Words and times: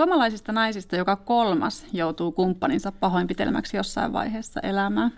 Suomalaisista 0.00 0.52
naisista 0.52 0.96
joka 0.96 1.16
kolmas 1.16 1.86
joutuu 1.92 2.32
kumppaninsa 2.32 2.92
pahoinpitelemäksi 2.92 3.76
jossain 3.76 4.12
vaiheessa 4.12 4.60
elämää. 4.60 5.10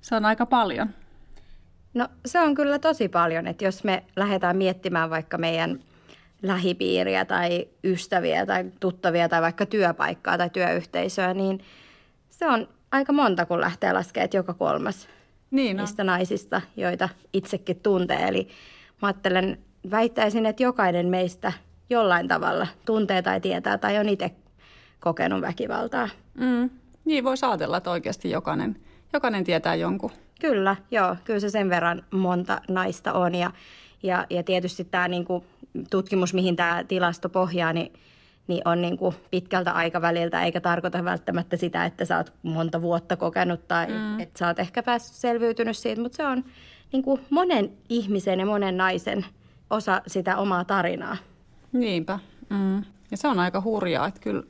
Se 0.00 0.16
on 0.16 0.24
aika 0.24 0.46
paljon. 0.46 0.90
No 1.94 2.08
se 2.26 2.40
on 2.40 2.54
kyllä 2.54 2.78
tosi 2.78 3.08
paljon, 3.08 3.46
että 3.46 3.64
jos 3.64 3.84
me 3.84 4.04
lähdetään 4.16 4.56
miettimään 4.56 5.10
vaikka 5.10 5.38
meidän 5.38 5.80
lähipiiriä 6.42 7.24
tai 7.24 7.68
ystäviä 7.84 8.46
tai 8.46 8.72
tuttavia 8.80 9.28
tai 9.28 9.42
vaikka 9.42 9.66
työpaikkaa 9.66 10.38
tai 10.38 10.50
työyhteisöä, 10.50 11.34
niin 11.34 11.60
se 12.30 12.46
on 12.46 12.68
aika 12.90 13.12
monta, 13.12 13.46
kun 13.46 13.60
lähtee 13.60 13.92
laskemaan, 13.92 14.24
että 14.24 14.36
joka 14.36 14.54
kolmas 14.54 15.08
niin 15.50 15.76
niistä 15.76 16.04
naisista, 16.04 16.60
joita 16.76 17.08
itsekin 17.32 17.80
tuntee. 17.80 18.28
Eli 18.28 18.48
mä 19.02 19.08
ajattelen, 19.08 19.58
väittäisin, 19.90 20.46
että 20.46 20.62
jokainen 20.62 21.06
meistä 21.06 21.52
jollain 21.90 22.28
tavalla 22.28 22.66
tuntee 22.86 23.22
tai 23.22 23.40
tietää 23.40 23.78
tai 23.78 23.98
on 23.98 24.08
itse 24.08 24.30
kokenut 25.00 25.40
väkivaltaa. 25.40 26.08
Mm. 26.34 26.70
Niin 27.04 27.24
voisi 27.24 27.46
ajatella, 27.46 27.76
että 27.76 27.90
oikeasti 27.90 28.30
jokainen, 28.30 28.76
jokainen 29.12 29.44
tietää 29.44 29.74
jonkun. 29.74 30.10
Kyllä, 30.40 30.76
joo. 30.90 31.16
Kyllä 31.24 31.40
se 31.40 31.50
sen 31.50 31.70
verran 31.70 32.04
monta 32.10 32.60
naista 32.68 33.12
on. 33.12 33.34
Ja, 33.34 33.50
ja, 34.02 34.26
ja 34.30 34.42
tietysti 34.42 34.84
tämä 34.84 35.08
niinku 35.08 35.44
tutkimus, 35.90 36.34
mihin 36.34 36.56
tämä 36.56 36.84
tilasto 36.88 37.28
pohjaa, 37.28 37.72
niin, 37.72 37.92
niin 38.46 38.68
on 38.68 38.82
niinku 38.82 39.14
pitkältä 39.30 39.72
aikaväliltä, 39.72 40.42
eikä 40.42 40.60
tarkoita 40.60 41.04
välttämättä 41.04 41.56
sitä, 41.56 41.84
että 41.84 42.04
sä 42.04 42.16
oot 42.16 42.32
monta 42.42 42.82
vuotta 42.82 43.16
kokenut 43.16 43.68
tai 43.68 43.86
mm. 43.86 44.20
että 44.20 44.38
sä 44.38 44.46
oot 44.46 44.58
ehkä 44.58 44.82
päässyt 44.82 45.16
selviytynyt 45.16 45.76
siitä, 45.76 46.02
mutta 46.02 46.16
se 46.16 46.26
on 46.26 46.44
niinku 46.92 47.20
monen 47.30 47.70
ihmisen 47.88 48.40
ja 48.40 48.46
monen 48.46 48.76
naisen 48.76 49.26
osa 49.70 50.02
sitä 50.06 50.36
omaa 50.36 50.64
tarinaa. 50.64 51.16
Niinpä. 51.72 52.18
Mm. 52.50 52.84
Ja 53.10 53.16
se 53.16 53.28
on 53.28 53.38
aika 53.38 53.60
hurjaa, 53.60 54.06
että 54.06 54.20
kyllä 54.20 54.42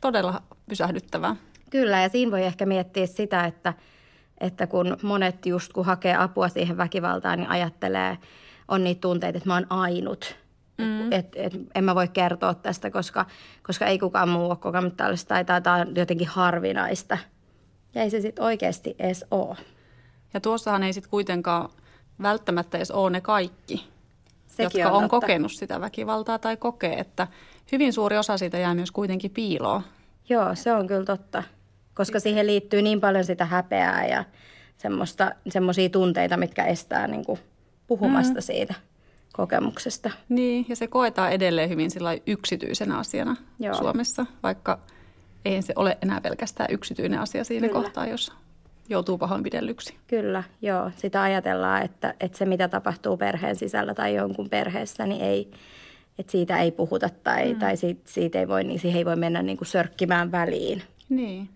todella 0.00 0.42
pysähdyttävää. 0.68 1.36
Kyllä, 1.70 2.00
ja 2.00 2.08
siinä 2.08 2.32
voi 2.32 2.42
ehkä 2.42 2.66
miettiä 2.66 3.06
sitä, 3.06 3.44
että, 3.44 3.74
että 4.38 4.66
kun 4.66 4.96
monet 5.02 5.46
just 5.46 5.72
kun 5.72 5.84
hakee 5.84 6.16
apua 6.16 6.48
siihen 6.48 6.76
väkivaltaan, 6.76 7.38
niin 7.38 7.50
ajattelee, 7.50 8.18
on 8.68 8.84
niitä 8.84 9.00
tunteita, 9.00 9.36
että 9.36 9.48
mä 9.48 9.54
oon 9.54 9.66
ainut. 9.70 10.36
Mm. 10.78 11.12
Et, 11.12 11.26
et, 11.36 11.52
en 11.74 11.84
mä 11.84 11.94
voi 11.94 12.08
kertoa 12.08 12.54
tästä, 12.54 12.90
koska, 12.90 13.26
koska 13.62 13.86
ei 13.86 13.98
kukaan 13.98 14.28
muu 14.28 14.46
ole 14.48 14.56
kokenut 14.56 14.96
tällaista 14.96 15.44
tai 15.44 15.62
tämä 15.62 15.76
on 15.76 15.96
jotenkin 15.96 16.28
harvinaista. 16.28 17.18
Ja 17.94 18.02
ei 18.02 18.10
se 18.10 18.20
sitten 18.20 18.44
oikeasti 18.44 18.96
edes 18.98 19.24
ole. 19.30 19.56
Ja 20.34 20.40
tuossahan 20.40 20.82
ei 20.82 20.92
sitten 20.92 21.10
kuitenkaan 21.10 21.70
välttämättä 22.22 22.78
edes 22.78 22.90
ole 22.90 23.10
ne 23.10 23.20
kaikki, 23.20 23.88
Sekin 24.50 24.80
jotka 24.80 24.96
on, 24.96 25.02
on 25.02 25.08
kokenut 25.08 25.52
sitä 25.52 25.80
väkivaltaa 25.80 26.38
tai 26.38 26.56
kokee, 26.56 26.98
että 26.98 27.26
hyvin 27.72 27.92
suuri 27.92 28.18
osa 28.18 28.38
siitä 28.38 28.58
jää 28.58 28.74
myös 28.74 28.90
kuitenkin 28.90 29.30
piiloon. 29.30 29.82
Joo, 30.28 30.54
se 30.54 30.72
on 30.72 30.86
kyllä 30.86 31.04
totta, 31.04 31.42
koska 31.94 32.20
siihen 32.20 32.46
liittyy 32.46 32.82
niin 32.82 33.00
paljon 33.00 33.24
sitä 33.24 33.44
häpeää 33.44 34.06
ja 34.06 34.24
semmoisia 35.48 35.88
tunteita, 35.88 36.36
mitkä 36.36 36.64
estää 36.64 37.06
niin 37.06 37.24
kuin 37.24 37.38
puhumasta 37.86 38.34
mm. 38.34 38.42
siitä 38.42 38.74
kokemuksesta. 39.32 40.10
Niin, 40.28 40.66
ja 40.68 40.76
se 40.76 40.86
koetaan 40.86 41.32
edelleen 41.32 41.68
hyvin 41.68 41.90
yksityisenä 42.26 42.98
asiana 42.98 43.36
Joo. 43.58 43.74
Suomessa, 43.74 44.26
vaikka 44.42 44.78
ei 45.44 45.62
se 45.62 45.72
ole 45.76 45.98
enää 46.02 46.20
pelkästään 46.20 46.68
yksityinen 46.72 47.20
asia 47.20 47.44
siinä 47.44 47.68
Kyllä. 47.68 47.82
kohtaa, 47.82 48.06
jos 48.06 48.32
joutuu 48.90 49.18
pahoinpidellyksi. 49.18 49.94
Kyllä, 50.06 50.42
joo. 50.62 50.90
Sitä 50.96 51.22
ajatellaan, 51.22 51.82
että, 51.82 52.14
että 52.20 52.38
se 52.38 52.44
mitä 52.44 52.68
tapahtuu 52.68 53.16
perheen 53.16 53.56
sisällä 53.56 53.94
tai 53.94 54.14
jonkun 54.14 54.48
perheessä, 54.48 55.06
niin 55.06 55.20
ei, 55.20 55.50
että 56.18 56.32
siitä 56.32 56.58
ei 56.58 56.70
puhuta 56.70 57.08
tai, 57.08 57.52
mm. 57.52 57.58
tai 57.58 57.76
siitä, 57.76 58.02
siitä 58.04 58.38
ei 58.38 58.48
voi, 58.48 58.64
niin 58.64 58.80
siihen 58.80 58.98
ei 58.98 59.04
voi 59.04 59.16
mennä 59.16 59.42
niin 59.42 59.56
kuin 59.56 59.68
sörkkimään 59.68 60.32
väliin. 60.32 60.82
Niin. 61.08 61.48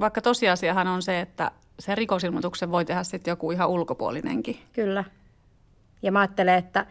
Vaikka 0.00 0.20
tosiasiahan 0.20 0.86
on 0.86 1.02
se, 1.02 1.20
että 1.20 1.50
se 1.78 1.94
rikosilmoituksen 1.94 2.70
voi 2.70 2.84
tehdä 2.84 3.02
sitten 3.02 3.32
joku 3.32 3.50
ihan 3.50 3.68
ulkopuolinenkin. 3.68 4.58
Kyllä. 4.72 5.04
Ja 6.02 6.12
mä 6.12 6.20
ajattelen, 6.20 6.54
että, 6.54 6.86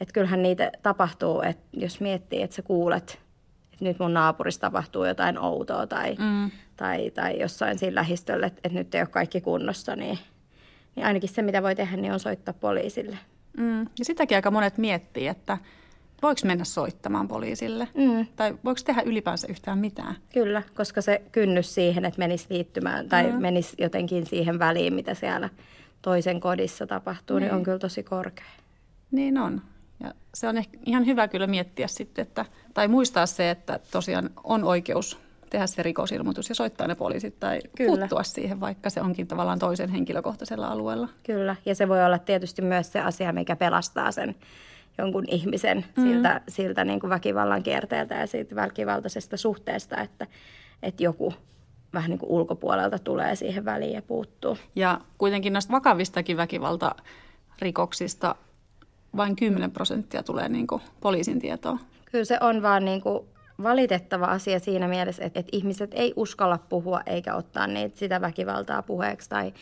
että 0.00 0.12
kyllähän 0.12 0.42
niitä 0.42 0.72
tapahtuu, 0.82 1.42
että 1.42 1.64
jos 1.72 2.00
miettii, 2.00 2.42
että 2.42 2.56
sä 2.56 2.62
kuulet, 2.62 3.20
että 3.72 3.84
nyt 3.84 3.98
mun 3.98 4.14
naapurissa 4.14 4.60
tapahtuu 4.60 5.04
jotain 5.04 5.38
outoa 5.38 5.86
tai, 5.86 6.16
mm. 6.18 6.50
Tai, 6.76 7.10
tai 7.10 7.40
jossain 7.40 7.78
siinä 7.78 7.94
lähistöllä, 7.94 8.46
että, 8.46 8.60
että 8.64 8.78
nyt 8.78 8.94
ei 8.94 9.00
ole 9.00 9.08
kaikki 9.08 9.40
kunnossa, 9.40 9.96
niin, 9.96 10.18
niin 10.96 11.06
ainakin 11.06 11.28
se, 11.28 11.42
mitä 11.42 11.62
voi 11.62 11.74
tehdä, 11.74 11.96
niin 11.96 12.12
on 12.12 12.20
soittaa 12.20 12.54
poliisille. 12.60 13.18
Mm. 13.56 13.80
Ja 13.80 14.04
sitäkin 14.04 14.36
aika 14.36 14.50
monet 14.50 14.78
miettii, 14.78 15.26
että 15.26 15.58
voiko 16.22 16.40
mennä 16.44 16.64
soittamaan 16.64 17.28
poliisille? 17.28 17.88
Mm. 17.94 18.26
Tai 18.36 18.54
voiko 18.64 18.80
tehdä 18.84 19.02
ylipäänsä 19.02 19.46
yhtään 19.50 19.78
mitään? 19.78 20.16
Kyllä, 20.32 20.62
koska 20.74 21.00
se 21.00 21.22
kynnys 21.32 21.74
siihen, 21.74 22.04
että 22.04 22.18
menisi 22.18 22.46
liittymään 22.50 23.08
tai 23.08 23.32
mm. 23.32 23.42
menisi 23.42 23.76
jotenkin 23.78 24.26
siihen 24.26 24.58
väliin, 24.58 24.94
mitä 24.94 25.14
siellä 25.14 25.48
toisen 26.02 26.40
kodissa 26.40 26.86
tapahtuu, 26.86 27.38
niin, 27.38 27.46
niin 27.46 27.54
on 27.54 27.62
kyllä 27.62 27.78
tosi 27.78 28.02
korkea. 28.02 28.46
Niin 29.10 29.38
on. 29.38 29.62
Ja 30.00 30.14
se 30.34 30.48
on 30.48 30.58
ehkä 30.58 30.78
ihan 30.86 31.06
hyvä 31.06 31.28
kyllä 31.28 31.46
miettiä 31.46 31.88
sitten, 31.88 32.22
että, 32.22 32.44
tai 32.74 32.88
muistaa 32.88 33.26
se, 33.26 33.50
että 33.50 33.80
tosiaan 33.90 34.30
on 34.44 34.64
oikeus 34.64 35.18
tehdä 35.52 35.66
se 35.66 35.82
rikosilmoitus 35.82 36.48
ja 36.48 36.54
soittaa 36.54 36.86
ne 36.86 36.94
poliisit 36.94 37.40
tai 37.40 37.60
Kyllä. 37.76 37.96
puuttua 37.96 38.22
siihen, 38.22 38.60
vaikka 38.60 38.90
se 38.90 39.00
onkin 39.00 39.26
tavallaan 39.26 39.58
toisen 39.58 39.88
henkilökohtaisella 39.88 40.68
alueella. 40.68 41.08
Kyllä, 41.22 41.56
ja 41.66 41.74
se 41.74 41.88
voi 41.88 42.04
olla 42.04 42.18
tietysti 42.18 42.62
myös 42.62 42.92
se 42.92 43.00
asia, 43.00 43.32
mikä 43.32 43.56
pelastaa 43.56 44.12
sen 44.12 44.34
jonkun 44.98 45.24
ihmisen 45.28 45.78
mm-hmm. 45.78 46.12
siltä, 46.12 46.40
siltä 46.48 46.84
niin 46.84 47.00
kuin 47.00 47.10
väkivallan 47.10 47.62
kierteeltä 47.62 48.14
ja 48.14 48.26
siitä 48.26 48.54
väkivaltaisesta 48.54 49.36
suhteesta, 49.36 49.96
että, 49.96 50.26
että 50.82 51.02
joku 51.02 51.34
vähän 51.94 52.10
niin 52.10 52.18
kuin 52.18 52.30
ulkopuolelta 52.30 52.98
tulee 52.98 53.36
siihen 53.36 53.64
väliin 53.64 53.92
ja 53.92 54.02
puuttuu. 54.02 54.58
Ja 54.76 55.00
kuitenkin 55.18 55.52
näistä 55.52 55.72
vakavistakin 55.72 56.36
väkivaltarikoksista 56.36 58.34
vain 59.16 59.36
10 59.36 59.70
prosenttia 59.70 60.22
tulee 60.22 60.48
niin 60.48 60.66
kuin 60.66 60.82
poliisin 61.00 61.38
tietoa. 61.38 61.78
Kyllä 62.12 62.24
se 62.24 62.38
on 62.40 62.62
vaan 62.62 62.84
niin 62.84 63.00
kuin 63.00 63.24
valitettava 63.62 64.26
asia 64.26 64.58
siinä 64.58 64.88
mielessä, 64.88 65.24
että, 65.24 65.40
että 65.40 65.56
ihmiset 65.56 65.90
ei 65.94 66.12
uskalla 66.16 66.58
puhua 66.58 67.00
eikä 67.06 67.34
ottaa 67.34 67.66
niitä, 67.66 67.98
sitä 67.98 68.20
väkivaltaa 68.20 68.82
puheeksi. 68.82 69.28
Tai, 69.28 69.52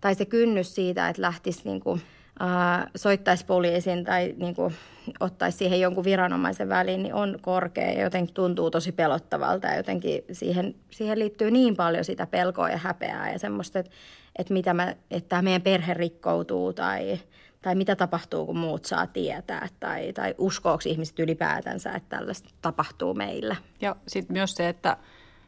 tai 0.00 0.14
se 0.14 0.24
kynnys 0.24 0.74
siitä, 0.74 1.08
että 1.08 1.22
lähtisi 1.22 1.60
niin 1.64 1.80
kuin, 1.80 2.00
äh, 2.42 2.86
soittaisi 2.96 3.46
poliisin 3.46 4.04
tai 4.04 4.34
niin 4.36 4.54
kuin, 4.54 4.74
ottaisi 5.20 5.58
siihen 5.58 5.80
jonkun 5.80 6.04
viranomaisen 6.04 6.68
väliin, 6.68 7.02
niin 7.02 7.14
on 7.14 7.38
korkea 7.40 7.92
ja 7.92 8.02
jotenkin 8.02 8.34
tuntuu 8.34 8.70
tosi 8.70 8.92
pelottavalta. 8.92 9.66
Ja 9.66 9.76
jotenkin 9.76 10.24
siihen, 10.32 10.74
siihen 10.90 11.18
liittyy 11.18 11.50
niin 11.50 11.76
paljon 11.76 12.04
sitä 12.04 12.26
pelkoa 12.26 12.70
ja 12.70 12.76
häpeää 12.76 13.32
ja 13.32 13.38
semmoista, 13.38 13.78
että, 13.78 13.92
että, 14.38 14.52
mitä 14.52 14.74
mä, 14.74 14.94
että 15.10 15.28
tämä 15.28 15.42
meidän 15.42 15.62
perhe 15.62 15.94
rikkoutuu 15.94 16.72
tai– 16.72 17.18
tai 17.62 17.74
mitä 17.74 17.96
tapahtuu, 17.96 18.46
kun 18.46 18.58
muut 18.58 18.84
saa 18.84 19.06
tietää, 19.06 19.68
tai, 19.80 20.12
tai 20.12 20.34
uskooko 20.38 20.82
ihmiset 20.86 21.18
ylipäätänsä, 21.18 21.92
että 21.92 22.16
tällaista 22.16 22.48
tapahtuu 22.62 23.14
meillä. 23.14 23.56
Ja 23.80 23.96
sitten 24.08 24.34
myös 24.34 24.54
se, 24.54 24.68
että, 24.68 24.96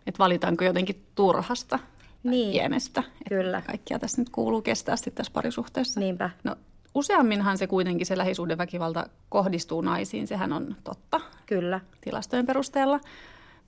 että 0.07 0.19
valitaanko 0.19 0.65
jotenkin 0.65 1.07
turhasta 1.15 1.79
niin, 2.23 2.53
pienestä. 2.53 3.03
Kyllä. 3.29 3.63
Kaikkia 3.67 3.99
tässä 3.99 4.21
nyt 4.21 4.31
kuuluu 4.31 4.63
kestää 4.63 4.97
sitten 4.97 5.13
tässä 5.13 5.33
parisuhteessa. 5.33 6.01
Niinpä. 6.01 6.31
No, 6.45 6.57
useamminhan 6.95 7.59
se 7.59 7.67
kuitenkin 7.67 8.07
se 8.07 8.19
lähisuhdeväkivalta 8.19 9.07
kohdistuu 9.29 9.81
naisiin, 9.81 10.27
sehän 10.27 10.53
on 10.53 10.77
totta. 10.85 11.21
Kyllä. 11.47 11.81
Tilastojen 12.01 12.47
perusteella. 12.47 13.01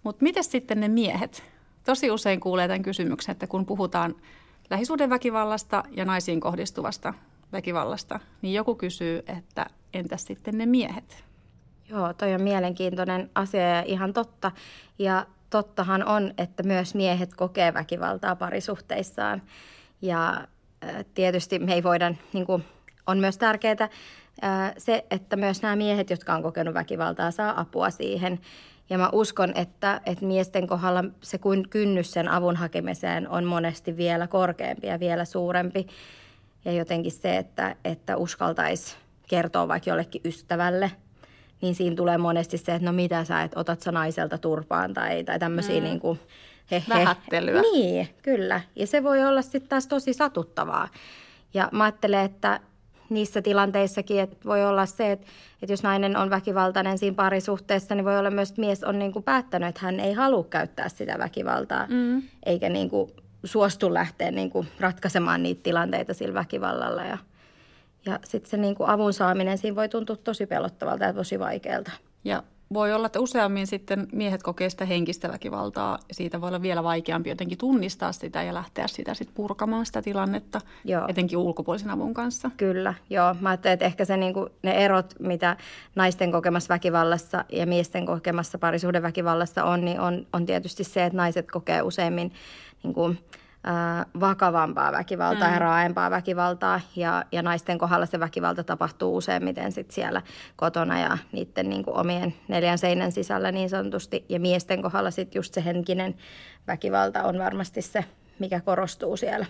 Mutta 0.02 0.22
miten 0.22 0.44
sitten 0.44 0.80
ne 0.80 0.88
miehet? 0.88 1.42
Tosi 1.84 2.10
usein 2.10 2.40
kuulee 2.40 2.68
tämän 2.68 2.82
kysymyksen, 2.82 3.32
että 3.32 3.46
kun 3.46 3.66
puhutaan 3.66 4.14
lähisuhdeväkivallasta 4.70 5.84
ja 5.90 6.04
naisiin 6.04 6.40
kohdistuvasta 6.40 7.14
väkivallasta, 7.54 8.20
niin 8.42 8.54
joku 8.54 8.74
kysyy, 8.74 9.22
että 9.38 9.66
entäs 9.94 10.24
sitten 10.24 10.58
ne 10.58 10.66
miehet? 10.66 11.24
Joo, 11.88 12.12
toi 12.12 12.34
on 12.34 12.42
mielenkiintoinen 12.42 13.30
asia 13.34 13.68
ja 13.68 13.82
ihan 13.82 14.12
totta. 14.12 14.52
Ja 14.98 15.26
tottahan 15.50 16.04
on, 16.04 16.34
että 16.38 16.62
myös 16.62 16.94
miehet 16.94 17.34
kokee 17.34 17.74
väkivaltaa 17.74 18.36
parisuhteissaan. 18.36 19.42
Ja 20.02 20.48
tietysti 21.14 21.58
me 21.58 21.74
ei 21.74 21.82
voida, 21.82 22.14
niin 22.32 22.46
kuin, 22.46 22.64
on 23.06 23.18
myös 23.18 23.38
tärkeää 23.38 23.88
se, 24.78 25.04
että 25.10 25.36
myös 25.36 25.62
nämä 25.62 25.76
miehet, 25.76 26.10
jotka 26.10 26.34
on 26.34 26.42
kokenut 26.42 26.74
väkivaltaa, 26.74 27.30
saa 27.30 27.60
apua 27.60 27.90
siihen. 27.90 28.40
Ja 28.90 28.98
mä 28.98 29.08
uskon, 29.12 29.52
että, 29.54 30.00
että 30.06 30.24
miesten 30.24 30.66
kohdalla 30.66 31.04
se 31.22 31.38
kynnys 31.70 32.12
sen 32.12 32.28
avun 32.28 32.56
hakemiseen 32.56 33.28
on 33.28 33.44
monesti 33.44 33.96
vielä 33.96 34.26
korkeampi 34.26 34.86
ja 34.86 35.00
vielä 35.00 35.24
suurempi. 35.24 35.86
Ja 36.64 36.72
jotenkin 36.72 37.12
se, 37.12 37.36
että, 37.36 37.76
että 37.84 38.16
uskaltaisi 38.16 38.96
kertoa 39.28 39.68
vaikka 39.68 39.90
jollekin 39.90 40.20
ystävälle, 40.24 40.92
niin 41.60 41.74
siinä 41.74 41.96
tulee 41.96 42.18
monesti 42.18 42.58
se, 42.58 42.74
että 42.74 42.86
no 42.86 42.92
mitä 42.92 43.24
sä, 43.24 43.42
että 43.42 43.60
otat 43.60 43.80
sä 43.80 43.92
naiselta 43.92 44.38
turpaan 44.38 44.94
tai, 44.94 45.24
tai 45.24 45.38
tämmöisiä 45.38 45.80
mm. 45.80 45.84
niin 45.84 46.00
kuin 46.00 46.20
he, 46.70 46.82
Vähättelyä. 46.88 47.60
Niin, 47.60 48.08
kyllä. 48.22 48.60
Ja 48.76 48.86
se 48.86 49.02
voi 49.02 49.24
olla 49.24 49.42
sitten 49.42 49.68
taas 49.68 49.86
tosi 49.86 50.12
satuttavaa. 50.12 50.88
Ja 51.54 51.68
mä 51.72 51.84
ajattelen, 51.84 52.24
että 52.24 52.60
niissä 53.08 53.42
tilanteissakin, 53.42 54.20
että 54.20 54.36
voi 54.44 54.64
olla 54.64 54.86
se, 54.86 55.12
että, 55.12 55.26
että 55.62 55.72
jos 55.72 55.82
nainen 55.82 56.16
on 56.16 56.30
väkivaltainen 56.30 56.98
siinä 56.98 57.14
parisuhteessa, 57.14 57.94
niin 57.94 58.04
voi 58.04 58.18
olla 58.18 58.30
myös, 58.30 58.48
että 58.48 58.60
mies 58.60 58.84
on 58.84 58.98
niin 58.98 59.12
kuin 59.12 59.22
päättänyt, 59.22 59.68
että 59.68 59.80
hän 59.84 60.00
ei 60.00 60.12
halua 60.12 60.44
käyttää 60.44 60.88
sitä 60.88 61.18
väkivaltaa, 61.18 61.86
mm. 61.90 62.22
eikä 62.46 62.68
niin 62.68 62.90
kuin 62.90 63.10
suostu 63.44 63.94
lähteä 63.94 64.30
niin 64.30 64.50
kuin 64.50 64.68
ratkaisemaan 64.80 65.42
niitä 65.42 65.62
tilanteita 65.62 66.14
sillä 66.14 66.34
väkivallalla. 66.34 67.02
Ja, 67.02 67.18
ja 68.06 68.18
sitten 68.24 68.50
se 68.50 68.56
niin 68.56 68.74
kuin 68.74 68.90
avun 68.90 69.12
saaminen 69.12 69.58
siinä 69.58 69.76
voi 69.76 69.88
tuntua 69.88 70.16
tosi 70.16 70.46
pelottavalta 70.46 71.04
ja 71.04 71.12
tosi 71.12 71.38
vaikealta. 71.38 71.90
Ja 72.24 72.42
voi 72.74 72.92
olla, 72.92 73.06
että 73.06 73.20
useammin 73.20 73.66
sitten 73.66 74.08
miehet 74.12 74.42
kokee 74.42 74.70
sitä 74.70 74.84
henkistä 74.84 75.28
väkivaltaa 75.28 75.98
ja 76.08 76.14
siitä 76.14 76.40
voi 76.40 76.48
olla 76.48 76.62
vielä 76.62 76.82
vaikeampi 76.82 77.28
jotenkin 77.28 77.58
tunnistaa 77.58 78.12
sitä 78.12 78.42
ja 78.42 78.54
lähteä 78.54 78.86
sitä 78.86 79.14
sitten 79.14 79.34
purkamaan 79.34 79.86
sitä 79.86 80.02
tilannetta, 80.02 80.60
joo. 80.84 81.04
etenkin 81.08 81.38
ulkopuolisen 81.38 81.90
avun 81.90 82.14
kanssa. 82.14 82.50
Kyllä, 82.56 82.94
joo. 83.10 83.36
Mä 83.40 83.48
ajattelen, 83.48 83.72
että 83.72 83.84
ehkä 83.86 84.04
se, 84.04 84.16
niin 84.16 84.34
kuin, 84.34 84.50
ne 84.62 84.72
erot, 84.84 85.14
mitä 85.18 85.56
naisten 85.94 86.32
kokemassa 86.32 86.74
väkivallassa 86.74 87.44
ja 87.52 87.66
miesten 87.66 88.06
kokemassa 88.06 88.58
parisuhdeväkivallassa 88.58 89.64
on, 89.64 89.84
niin 89.84 90.00
on, 90.00 90.26
on 90.32 90.46
tietysti 90.46 90.84
se, 90.84 91.04
että 91.04 91.16
naiset 91.16 91.50
kokee 91.50 91.82
useimmin 91.82 92.32
niin 92.84 92.94
kuin, 92.94 93.18
vakavampaa 94.20 94.92
väkivaltaa 94.92 95.48
mm. 95.48 95.54
ja 95.54 95.58
raaempaa 95.58 96.10
väkivaltaa. 96.10 96.80
Ja, 96.96 97.24
ja 97.32 97.42
naisten 97.42 97.78
kohdalla 97.78 98.06
se 98.06 98.20
väkivalta 98.20 98.64
tapahtuu 98.64 99.16
useimmiten 99.16 99.72
sit 99.72 99.90
siellä 99.90 100.22
kotona 100.56 101.00
ja 101.00 101.18
niiden 101.32 101.68
niin 101.68 101.84
kuin 101.84 101.96
omien 101.96 102.34
neljän 102.48 102.78
seinän 102.78 103.12
sisällä 103.12 103.52
niin 103.52 103.70
sanotusti. 103.70 104.24
Ja 104.28 104.40
miesten 104.40 104.82
kohdalla 104.82 105.10
sitten 105.10 105.38
just 105.38 105.54
se 105.54 105.64
henkinen 105.64 106.14
väkivalta 106.66 107.22
on 107.22 107.38
varmasti 107.38 107.82
se, 107.82 108.04
mikä 108.38 108.60
korostuu 108.60 109.16
siellä 109.16 109.46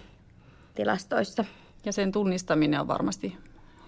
tilastoissa. 0.74 1.44
Ja 1.84 1.92
sen 1.92 2.12
tunnistaminen 2.12 2.80
on 2.80 2.88
varmasti 2.88 3.38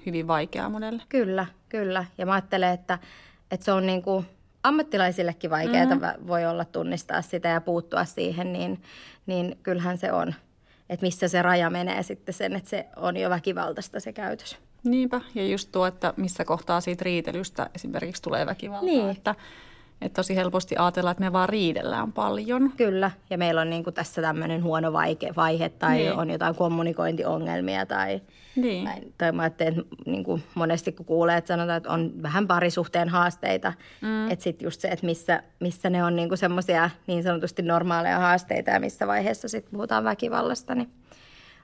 hyvin 0.06 0.26
vaikeaa 0.26 0.68
monelle. 0.68 1.02
Kyllä, 1.08 1.46
kyllä. 1.68 2.04
Ja 2.18 2.26
mä 2.26 2.32
ajattelen, 2.32 2.72
että, 2.72 2.98
että 3.50 3.64
se 3.64 3.72
on 3.72 3.86
niin 3.86 4.02
kuin 4.02 4.26
ammattilaisillekin 4.66 5.50
vaikeaa 5.50 5.84
mm-hmm. 5.84 6.26
voi 6.26 6.46
olla 6.46 6.64
tunnistaa 6.64 7.22
sitä 7.22 7.48
ja 7.48 7.60
puuttua 7.60 8.04
siihen, 8.04 8.52
niin, 8.52 8.82
niin 9.26 9.58
kyllähän 9.62 9.98
se 9.98 10.12
on. 10.12 10.34
Että 10.90 11.06
missä 11.06 11.28
se 11.28 11.42
raja 11.42 11.70
menee 11.70 12.02
sitten 12.02 12.34
sen, 12.34 12.56
että 12.56 12.70
se 12.70 12.86
on 12.96 13.16
jo 13.16 13.30
väkivaltaista 13.30 14.00
se 14.00 14.12
käytös. 14.12 14.58
Niinpä, 14.84 15.20
ja 15.34 15.46
just 15.46 15.68
tuo, 15.72 15.86
että 15.86 16.14
missä 16.16 16.44
kohtaa 16.44 16.80
siitä 16.80 17.04
riitelystä 17.04 17.70
esimerkiksi 17.74 18.22
tulee 18.22 18.46
väkivaltaa. 18.46 18.84
Niin. 18.84 19.10
Että 19.10 19.34
että 20.00 20.16
tosi 20.16 20.36
helposti 20.36 20.74
ajatellaan, 20.78 21.12
että 21.12 21.24
me 21.24 21.32
vaan 21.32 21.48
riidellään 21.48 22.12
paljon. 22.12 22.72
Kyllä, 22.76 23.10
ja 23.30 23.38
meillä 23.38 23.60
on 23.60 23.70
niin 23.70 23.84
kuin 23.84 23.94
tässä 23.94 24.22
tämmöinen 24.22 24.62
huono 24.62 24.92
vaike, 24.92 25.32
vaihe 25.36 25.68
tai 25.68 25.96
niin. 25.96 26.12
on 26.12 26.30
jotain 26.30 26.54
kommunikointiongelmia 26.54 27.86
tai, 27.86 28.20
niin. 28.56 28.84
tai, 28.84 29.00
tai 29.18 29.32
mä 29.32 29.42
ajattelen, 29.42 29.78
että 29.80 29.96
niin 30.06 30.24
kuin 30.24 30.42
monesti 30.54 30.92
kun 30.92 31.06
kuulee, 31.06 31.36
että 31.36 31.48
sanotaan, 31.48 31.76
että 31.76 31.90
on 31.90 32.12
vähän 32.22 32.46
parisuhteen 32.46 33.08
haasteita, 33.08 33.72
mm. 34.00 34.30
että 34.30 34.42
sitten 34.42 34.66
just 34.66 34.80
se, 34.80 34.88
että 34.88 35.06
missä, 35.06 35.42
missä 35.60 35.90
ne 35.90 36.04
on 36.04 36.16
niin 36.16 36.28
kuin 36.28 36.38
semmoisia 36.38 36.90
niin 37.06 37.22
sanotusti 37.22 37.62
normaaleja 37.62 38.18
haasteita 38.18 38.70
ja 38.70 38.80
missä 38.80 39.06
vaiheessa 39.06 39.48
sitten 39.48 39.72
puhutaan 39.72 40.04
väkivallasta, 40.04 40.74
niin 40.74 40.90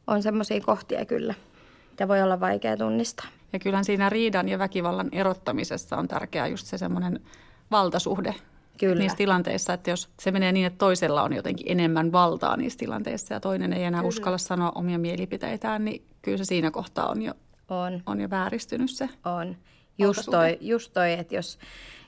on 0.07 0.23
semmoisia 0.23 0.61
kohtia 0.61 1.05
kyllä. 1.05 1.35
Ja 2.01 2.09
voi 2.09 2.23
olla 2.23 2.41
vaikea 2.41 2.77
tunnistaa. 2.77 3.27
Ja 3.53 3.59
kyllähän 3.59 3.85
siinä 3.85 4.09
riidan 4.09 4.49
ja 4.49 4.59
väkivallan 4.59 5.09
erottamisessa 5.13 5.97
on 5.97 6.09
tärkeää 6.09 6.47
just 6.47 6.67
se 6.67 6.79
semmoinen 6.79 7.21
valtasuhde 7.73 8.35
Kyllä. 8.79 8.99
niissä 8.99 9.17
tilanteissa, 9.17 9.73
että 9.73 9.91
jos 9.91 10.09
se 10.21 10.31
menee 10.31 10.53
niin, 10.53 10.67
että 10.67 10.79
toisella 10.79 11.23
on 11.23 11.33
jotenkin 11.33 11.67
enemmän 11.69 12.13
valtaa 12.13 12.57
niissä 12.57 12.79
tilanteissa 12.79 13.35
ja 13.35 13.41
toinen 13.41 13.73
ei 13.73 13.85
enää 13.85 14.01
kyllä. 14.01 14.09
uskalla 14.09 14.39
sanoa 14.39 14.73
omia 14.75 14.99
mielipiteitään, 14.99 15.85
niin 15.85 16.05
kyllä 16.23 16.39
se 16.39 16.45
siinä 16.45 16.71
kohtaa 16.71 17.09
on 17.09 17.23
jo, 17.23 17.35
on. 17.69 18.03
On 18.07 18.21
jo 18.21 18.31
vääristynyt 18.31 18.91
se 18.91 19.09
On. 19.25 19.57
Just 19.99 20.23
toi, 20.31 20.59
just 20.61 20.93
toi, 20.93 21.13
että 21.13 21.35
jos, 21.35 21.59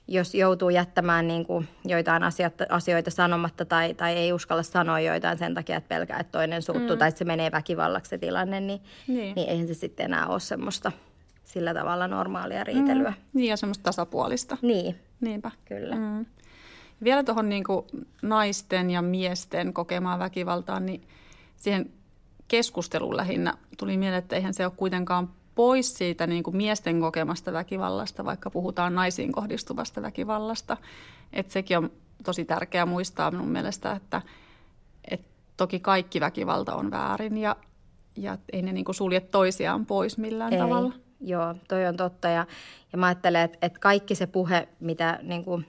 jos 0.08 0.34
joutuu 0.34 0.70
jättämään 0.70 1.28
niin 1.28 1.46
kuin 1.46 1.68
joitain 1.84 2.22
asioita, 2.22 2.64
asioita 2.68 3.10
sanomatta 3.10 3.64
tai, 3.64 3.94
tai 3.94 4.12
ei 4.12 4.32
uskalla 4.32 4.62
sanoa 4.62 5.00
joitain 5.00 5.38
sen 5.38 5.54
takia, 5.54 5.76
että 5.76 5.88
pelkää, 5.88 6.18
että 6.18 6.38
toinen 6.38 6.62
suuttuu 6.62 6.96
mm. 6.96 6.98
tai 6.98 7.08
että 7.08 7.18
se 7.18 7.24
menee 7.24 7.52
väkivallaksi 7.52 8.08
se 8.08 8.18
tilanne, 8.18 8.60
niin, 8.60 8.80
niin. 9.08 9.34
niin 9.34 9.48
eihän 9.48 9.66
se 9.66 9.74
sitten 9.74 10.04
enää 10.04 10.26
ole 10.26 10.40
semmoista 10.40 10.92
sillä 11.44 11.74
tavalla 11.74 12.08
normaalia 12.08 12.64
riitelyä. 12.64 13.10
Mm. 13.10 13.16
Niin 13.32 13.48
ja 13.48 13.56
semmoista 13.56 13.82
tasapuolista. 13.82 14.56
Niin, 14.62 14.96
Niinpä. 15.20 15.50
Kyllä. 15.64 15.96
Mm. 15.96 16.26
Vielä 17.04 17.24
tuohon 17.24 17.48
niin 17.48 17.64
naisten 18.22 18.90
ja 18.90 19.02
miesten 19.02 19.72
kokemaan 19.72 20.18
väkivaltaan, 20.18 20.86
niin 20.86 21.02
siihen 21.56 21.90
keskusteluun 22.48 23.16
lähinnä 23.16 23.54
tuli 23.78 23.96
mieleen, 23.96 24.18
että 24.18 24.36
eihän 24.36 24.54
se 24.54 24.66
ole 24.66 24.72
kuitenkaan 24.76 25.30
pois 25.54 25.98
siitä 25.98 26.26
niin 26.26 26.42
kuin 26.42 26.56
miesten 26.56 27.00
kokemasta 27.00 27.52
väkivallasta, 27.52 28.24
vaikka 28.24 28.50
puhutaan 28.50 28.94
naisiin 28.94 29.32
kohdistuvasta 29.32 30.02
väkivallasta. 30.02 30.76
Että 31.32 31.52
sekin 31.52 31.78
on 31.78 31.90
tosi 32.24 32.44
tärkeää 32.44 32.86
muistaa 32.86 33.30
minun 33.30 33.48
mielestä, 33.48 33.92
että, 33.92 34.22
että 35.10 35.26
toki 35.56 35.80
kaikki 35.80 36.20
väkivalta 36.20 36.74
on 36.74 36.90
väärin 36.90 37.36
ja, 37.36 37.56
ja 38.16 38.38
ei 38.52 38.62
ne 38.62 38.72
niin 38.72 38.84
kuin 38.84 38.94
sulje 38.94 39.20
toisiaan 39.20 39.86
pois 39.86 40.18
millään 40.18 40.52
ei. 40.52 40.58
tavalla. 40.58 40.92
Joo, 41.20 41.54
toi 41.68 41.86
on 41.86 41.96
totta. 41.96 42.28
Ja, 42.28 42.46
ja 42.92 42.98
mä 42.98 43.06
ajattelen, 43.06 43.42
että, 43.42 43.58
että 43.62 43.78
kaikki 43.78 44.14
se 44.14 44.26
puhe, 44.26 44.68
mitä 44.80 45.18
niin 45.22 45.44
kuin 45.44 45.66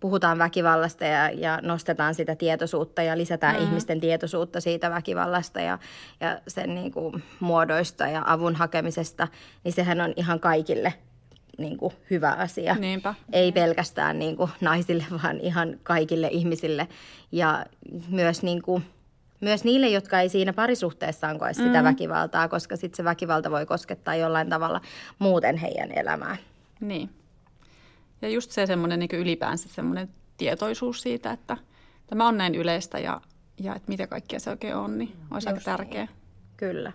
puhutaan 0.00 0.38
väkivallasta 0.38 1.04
ja, 1.04 1.30
ja 1.30 1.58
nostetaan 1.62 2.14
sitä 2.14 2.36
tietoisuutta 2.36 3.02
ja 3.02 3.18
lisätään 3.18 3.56
mm. 3.56 3.62
ihmisten 3.62 4.00
tietoisuutta 4.00 4.60
siitä 4.60 4.90
väkivallasta 4.90 5.60
ja, 5.60 5.78
ja 6.20 6.40
sen 6.48 6.74
niin 6.74 6.92
kuin, 6.92 7.22
muodoista 7.40 8.06
ja 8.06 8.22
avun 8.26 8.54
hakemisesta, 8.54 9.28
niin 9.64 9.72
sehän 9.72 10.00
on 10.00 10.12
ihan 10.16 10.40
kaikille 10.40 10.94
niin 11.58 11.76
kuin, 11.76 11.92
hyvä 12.10 12.30
asia. 12.30 12.74
Niinpä. 12.74 13.14
Ei 13.32 13.52
pelkästään 13.52 14.18
niin 14.18 14.36
kuin, 14.36 14.50
naisille, 14.60 15.04
vaan 15.22 15.40
ihan 15.40 15.76
kaikille 15.82 16.28
ihmisille. 16.30 16.88
Ja 17.32 17.66
myös 18.08 18.42
niin 18.42 18.62
kuin, 18.62 18.84
myös 19.40 19.64
niille, 19.64 19.88
jotka 19.88 20.20
ei 20.20 20.28
siinä 20.28 20.52
parisuhteessaan 20.52 21.38
koe 21.38 21.52
sitä 21.52 21.82
mm. 21.82 21.84
väkivaltaa, 21.84 22.48
koska 22.48 22.76
sitten 22.76 22.96
se 22.96 23.04
väkivalta 23.04 23.50
voi 23.50 23.66
koskettaa 23.66 24.14
jollain 24.14 24.48
tavalla 24.48 24.80
muuten 25.18 25.56
heidän 25.56 25.92
elämään. 25.92 26.36
Niin. 26.80 27.10
Ja 28.22 28.28
just 28.28 28.50
se 28.50 28.66
semmoinen 28.66 28.98
niin 28.98 29.10
ylipäänsä 29.12 29.68
semmoinen 29.68 30.08
tietoisuus 30.36 31.02
siitä, 31.02 31.30
että 31.30 31.56
tämä 32.06 32.28
on 32.28 32.38
näin 32.38 32.54
yleistä 32.54 32.98
ja, 32.98 33.20
ja 33.60 33.74
että 33.74 33.88
mitä 33.88 34.06
kaikkea 34.06 34.40
se 34.40 34.50
oikein 34.50 34.76
on, 34.76 34.98
niin 34.98 35.16
olisi 35.30 35.48
aika 35.48 35.60
tärkeä. 35.60 36.04
Niin. 36.04 36.16
Kyllä. 36.56 36.92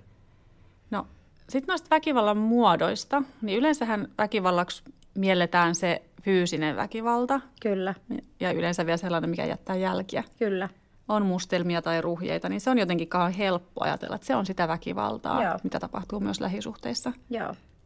No 0.92 1.08
sitten 1.50 1.68
noista 1.68 1.90
väkivallan 1.90 2.38
muodoista, 2.38 3.24
niin 3.42 3.58
yleensähän 3.58 4.08
väkivallaksi 4.18 4.84
mielletään 5.16 5.76
se 5.76 6.02
fyysinen 6.22 6.76
väkivalta. 6.76 7.42
Kyllä. 7.62 7.94
Ja 8.40 8.52
yleensä 8.52 8.86
vielä 8.86 8.98
sellainen, 8.98 9.30
mikä 9.30 9.46
jättää 9.46 9.76
jälkiä. 9.76 10.24
Kyllä 10.40 10.70
on 11.08 11.26
mustelmia 11.26 11.82
tai 11.82 12.02
ruhjeita, 12.02 12.50
niin 12.50 12.62
se 12.62 12.70
on 12.70 12.78
jotenkin 12.78 13.08
helppo 13.38 13.84
ajatella, 13.84 14.16
että 14.16 14.28
se 14.28 14.36
on 14.36 14.46
sitä 14.46 14.68
väkivaltaa, 14.68 15.44
Joo. 15.44 15.60
mitä 15.64 15.80
tapahtuu 15.80 16.20
myös 16.20 16.40
lähisuhteissa. 16.42 17.12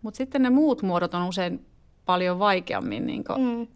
Mutta 0.02 0.18
sitten 0.18 0.42
ne 0.42 0.50
muut 0.50 0.82
muodot 0.82 1.14
on 1.14 1.28
usein 1.28 1.66
paljon 2.06 2.40
vaikeammin 2.40 3.06
niin 3.06 3.24
mm. 3.38 3.68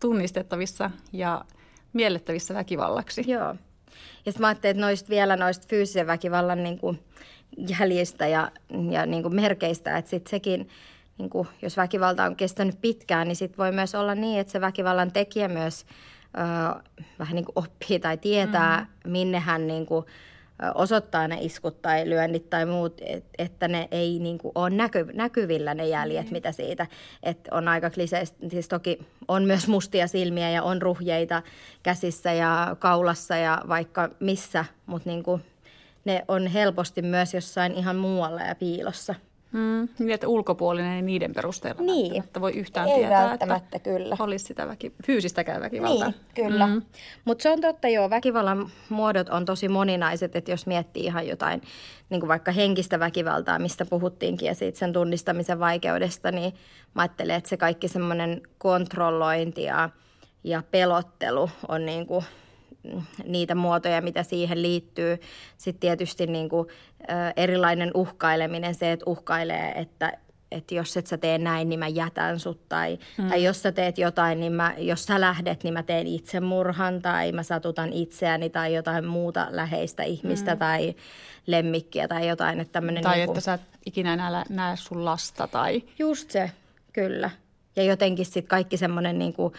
tunnistettavissa 0.00 0.90
ja 1.12 1.44
miellettävissä 1.92 2.54
väkivallaksi. 2.54 3.24
Joo. 3.26 3.54
Ja 4.26 4.32
sitten 4.32 4.40
mä 4.40 4.46
ajattelin, 4.46 4.76
että 4.76 4.86
noista 4.86 5.08
vielä 5.10 5.36
noista 5.36 5.66
fyysisen 5.68 6.06
väkivallan 6.06 6.62
niin 6.62 6.78
kuin 6.78 7.02
jäljistä 7.68 8.26
ja, 8.26 8.50
ja 8.90 9.06
niin 9.06 9.22
kuin 9.22 9.34
merkeistä, 9.34 9.98
että 9.98 10.10
sitten 10.10 10.30
sekin, 10.30 10.68
niin 11.18 11.30
kuin, 11.30 11.48
jos 11.62 11.76
väkivalta 11.76 12.24
on 12.24 12.36
kestänyt 12.36 12.80
pitkään, 12.80 13.28
niin 13.28 13.36
sitten 13.36 13.58
voi 13.58 13.72
myös 13.72 13.94
olla 13.94 14.14
niin, 14.14 14.40
että 14.40 14.52
se 14.52 14.60
väkivallan 14.60 15.12
tekijä 15.12 15.48
myös– 15.48 15.84
vähän 17.18 17.34
niin 17.34 17.44
kuin 17.44 17.52
oppii 17.56 17.98
tai 17.98 18.18
tietää, 18.18 18.86
mm. 19.04 19.10
minne 19.10 19.38
hän 19.38 19.66
niin 19.66 19.86
kuin, 19.86 20.06
osoittaa 20.74 21.28
ne 21.28 21.38
iskut 21.40 21.82
tai 21.82 22.08
lyönnit 22.08 22.50
tai 22.50 22.66
muut, 22.66 23.00
et, 23.00 23.24
että 23.38 23.68
ne 23.68 23.88
ei 23.90 24.18
niin 24.18 24.38
kuin, 24.38 24.52
ole 24.54 24.70
näky, 24.70 25.06
näkyvillä 25.14 25.74
ne 25.74 25.88
jäljet, 25.88 26.26
mm. 26.26 26.32
mitä 26.32 26.52
siitä. 26.52 26.86
Et 27.22 27.48
on 27.50 27.68
aika 27.68 27.90
kliseistä, 27.90 28.48
siis 28.50 28.68
toki 28.68 28.98
on 29.28 29.44
myös 29.44 29.68
mustia 29.68 30.06
silmiä 30.06 30.50
ja 30.50 30.62
on 30.62 30.82
ruhjeita 30.82 31.42
käsissä 31.82 32.32
ja 32.32 32.76
kaulassa 32.78 33.36
ja 33.36 33.62
vaikka 33.68 34.08
missä, 34.20 34.64
mutta 34.86 35.10
niin 35.10 35.22
kuin, 35.22 35.42
ne 36.04 36.24
on 36.28 36.46
helposti 36.46 37.02
myös 37.02 37.34
jossain 37.34 37.72
ihan 37.72 37.96
muualla 37.96 38.40
ja 38.40 38.54
piilossa. 38.54 39.14
Mm, 39.56 39.88
niin, 39.98 40.10
että 40.10 40.28
ulkopuolinen 40.28 40.92
ei 40.92 41.02
niiden 41.02 41.32
perusteella 41.32 41.82
niin. 41.82 42.22
että 42.22 42.40
voi 42.40 42.52
yhtään 42.52 42.88
ei 42.88 42.98
tietää, 42.98 43.28
välttämättä, 43.28 43.76
että 43.76 43.90
kyllä. 43.90 44.16
olisi 44.18 44.44
sitä 44.44 44.68
väki, 44.68 44.92
fyysistäkään 45.06 45.60
väkivaltaa. 45.60 46.08
Niin, 46.08 46.20
kyllä. 46.34 46.66
Mm. 46.66 46.82
Mutta 47.24 47.42
se 47.42 47.50
on 47.50 47.60
totta, 47.60 47.88
joo, 47.88 48.10
väkivallan 48.10 48.70
muodot 48.88 49.28
on 49.28 49.44
tosi 49.44 49.68
moninaiset, 49.68 50.36
että 50.36 50.50
jos 50.50 50.66
miettii 50.66 51.04
ihan 51.04 51.26
jotain 51.26 51.62
niin 52.10 52.20
kuin 52.20 52.28
vaikka 52.28 52.52
henkistä 52.52 53.00
väkivaltaa, 53.00 53.58
mistä 53.58 53.84
puhuttiinkin 53.84 54.46
ja 54.46 54.54
siitä 54.54 54.78
sen 54.78 54.92
tunnistamisen 54.92 55.60
vaikeudesta, 55.60 56.30
niin 56.30 56.52
mä 56.94 57.02
ajattelen, 57.02 57.36
että 57.36 57.48
se 57.48 57.56
kaikki 57.56 57.88
semmoinen 57.88 58.40
kontrollointi 58.58 59.62
ja, 59.62 59.90
ja 60.44 60.62
pelottelu 60.70 61.50
on 61.68 61.86
niin 61.86 62.06
kuin 62.06 62.24
niitä 63.24 63.54
muotoja, 63.54 64.00
mitä 64.00 64.22
siihen 64.22 64.62
liittyy. 64.62 65.18
Sitten 65.56 65.80
tietysti 65.80 66.26
niin 66.26 66.48
kuin, 66.48 66.68
erilainen 67.36 67.90
uhkaileminen, 67.94 68.74
se, 68.74 68.92
että 68.92 69.10
uhkailee, 69.10 69.72
että 69.72 70.12
että 70.52 70.74
jos 70.74 70.96
et 70.96 71.06
sä 71.06 71.18
tee 71.18 71.38
näin, 71.38 71.68
niin 71.68 71.78
mä 71.78 71.88
jätän 71.88 72.40
sut. 72.40 72.68
Tai, 72.68 72.98
hmm. 73.16 73.28
tai 73.28 73.44
jos 73.44 73.62
sä 73.62 73.72
teet 73.72 73.98
jotain, 73.98 74.40
niin 74.40 74.52
mä, 74.52 74.74
jos 74.78 75.04
sä 75.04 75.20
lähdet, 75.20 75.64
niin 75.64 75.74
mä 75.74 75.82
teen 75.82 76.06
itsemurhan 76.06 77.02
tai 77.02 77.32
mä 77.32 77.42
satutan 77.42 77.92
itseäni 77.92 78.50
tai 78.50 78.74
jotain 78.74 79.06
muuta 79.06 79.46
läheistä 79.50 80.02
ihmistä 80.02 80.50
hmm. 80.50 80.58
tai 80.58 80.94
lemmikkiä 81.46 82.08
tai 82.08 82.28
jotain. 82.28 82.60
Että 82.60 82.80
tai 83.02 83.16
niin 83.16 83.28
että 83.28 83.40
sä 83.40 83.54
et 83.54 83.60
ikinä 83.86 84.14
enää 84.14 84.44
näe 84.48 84.76
sun 84.76 85.04
lasta 85.04 85.48
tai... 85.48 85.82
Just 85.98 86.30
se, 86.30 86.50
kyllä. 86.92 87.30
Ja 87.76 87.82
jotenkin 87.82 88.24
sitten 88.24 88.46
kaikki 88.46 88.76
semmoinen 88.76 89.18
niin 89.18 89.32
kuin, 89.32 89.52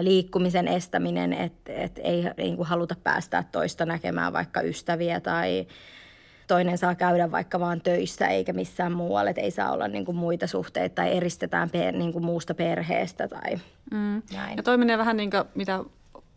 liikkumisen 0.00 0.68
estäminen, 0.68 1.32
että 1.32 1.72
et 1.72 2.00
ei 2.02 2.24
niin 2.36 2.56
kuin 2.56 2.68
haluta 2.68 2.94
päästää 3.04 3.44
toista 3.52 3.86
näkemään 3.86 4.32
vaikka 4.32 4.60
ystäviä 4.60 5.20
tai 5.20 5.66
toinen 6.46 6.78
saa 6.78 6.94
käydä 6.94 7.30
vaikka 7.30 7.60
vaan 7.60 7.80
töissä 7.80 8.26
eikä 8.26 8.52
missään 8.52 8.92
muualle, 8.92 9.30
että 9.30 9.42
ei 9.42 9.50
saa 9.50 9.72
olla 9.72 9.88
niin 9.88 10.04
kuin 10.04 10.16
muita 10.16 10.46
suhteita 10.46 10.94
tai 10.94 11.16
eristetään 11.16 11.70
per, 11.70 11.94
niin 11.94 12.12
kuin 12.12 12.24
muusta 12.24 12.54
perheestä 12.54 13.28
tai 13.28 13.56
mm. 13.90 14.22
näin. 14.34 14.56
Ja 14.56 14.62
toi 14.62 14.78
menee 14.78 14.98
vähän 14.98 15.16
niin 15.16 15.30
kuin, 15.30 15.44
mitä 15.54 15.84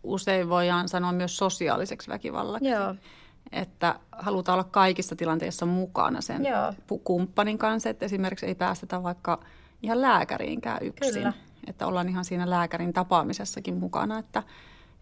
usein 0.04 0.50
voidaan 0.50 0.90
sanoa 0.90 1.12
myös 1.12 1.38
sosiaaliseksi 1.38 2.10
väkivallaksi. 2.10 2.70
Joo. 2.70 2.96
Että 3.52 3.96
halutaan 4.12 4.54
olla 4.60 4.70
kaikissa 4.72 5.16
tilanteissa 5.16 5.66
mukana 5.66 6.22
sen 6.22 6.46
Joo. 6.46 7.00
kumppanin 7.04 7.58
kanssa, 7.58 7.90
että 7.90 8.06
esimerkiksi 8.06 8.46
ei 8.46 8.56
päästetä 8.56 9.04
vaikka 9.04 9.40
ihan 9.84 10.02
lääkäriinkään 10.02 10.80
yksin. 10.82 11.14
Kyllä. 11.14 11.34
Että 11.68 11.88
ollaan 11.88 12.10
ihan 12.10 12.26
siinä 12.26 12.50
lääkärin 12.50 12.94
tapaamisessakin 12.94 13.78
mukana, 13.78 14.20
että, 14.20 14.44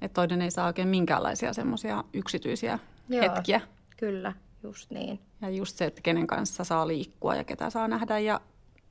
että 0.01 0.13
toinen 0.13 0.41
ei 0.41 0.51
saa 0.51 0.67
oikein 0.67 0.87
minkäänlaisia 0.87 1.53
semmoisia 1.53 2.03
yksityisiä 2.13 2.79
Joo, 3.09 3.21
hetkiä. 3.21 3.61
Kyllä. 3.97 4.33
Just 4.63 4.91
niin. 4.91 5.19
Ja 5.41 5.49
just 5.49 5.77
se, 5.77 5.85
että 5.85 6.01
kenen 6.01 6.27
kanssa 6.27 6.63
saa 6.63 6.87
liikkua 6.87 7.35
ja 7.35 7.43
ketä 7.43 7.69
saa 7.69 7.87
nähdä 7.87 8.19
ja 8.19 8.41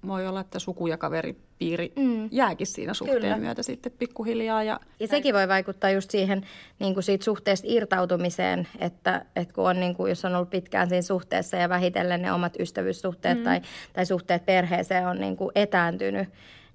voi 0.07 0.27
olla, 0.27 0.41
että 0.41 0.59
suku- 0.59 0.87
ja 0.87 0.97
kaveripiiri 0.97 1.93
mm. 1.97 2.29
jääkin 2.33 2.67
siinä 2.67 2.95
suhteen 2.95 3.21
Kyllä. 3.21 3.37
myötä 3.37 3.63
sitten 3.63 3.93
pikkuhiljaa. 3.93 4.63
Ja, 4.63 4.81
ja 5.01 5.07
sekin 5.07 5.35
voi 5.35 5.49
vaikuttaa 5.49 5.91
just 5.91 6.11
siihen 6.11 6.47
niin 6.79 6.95
kuin 6.95 7.05
siitä 7.05 7.25
suhteesta 7.25 7.67
irtautumiseen, 7.71 8.69
että, 8.79 9.25
että 9.37 9.55
kun 9.55 9.69
on, 9.69 9.81
niin 9.81 9.95
kuin, 9.95 10.09
jos 10.09 10.25
on 10.25 10.35
ollut 10.35 10.51
pitkään 10.51 10.89
siinä 10.89 11.03
suhteessa 11.03 11.57
ja 11.57 11.69
vähitellen 11.69 12.23
ne 12.23 12.33
omat 12.33 12.57
ystävyyssuhteet 12.61 13.39
mm. 13.39 13.45
tai, 13.45 13.61
tai 13.93 14.07
suhteet 14.07 14.47
perheeseen 14.47 15.09
on 15.09 15.21
niin 15.21 15.37
kuin 15.37 15.51
etääntynyt, 15.55 16.29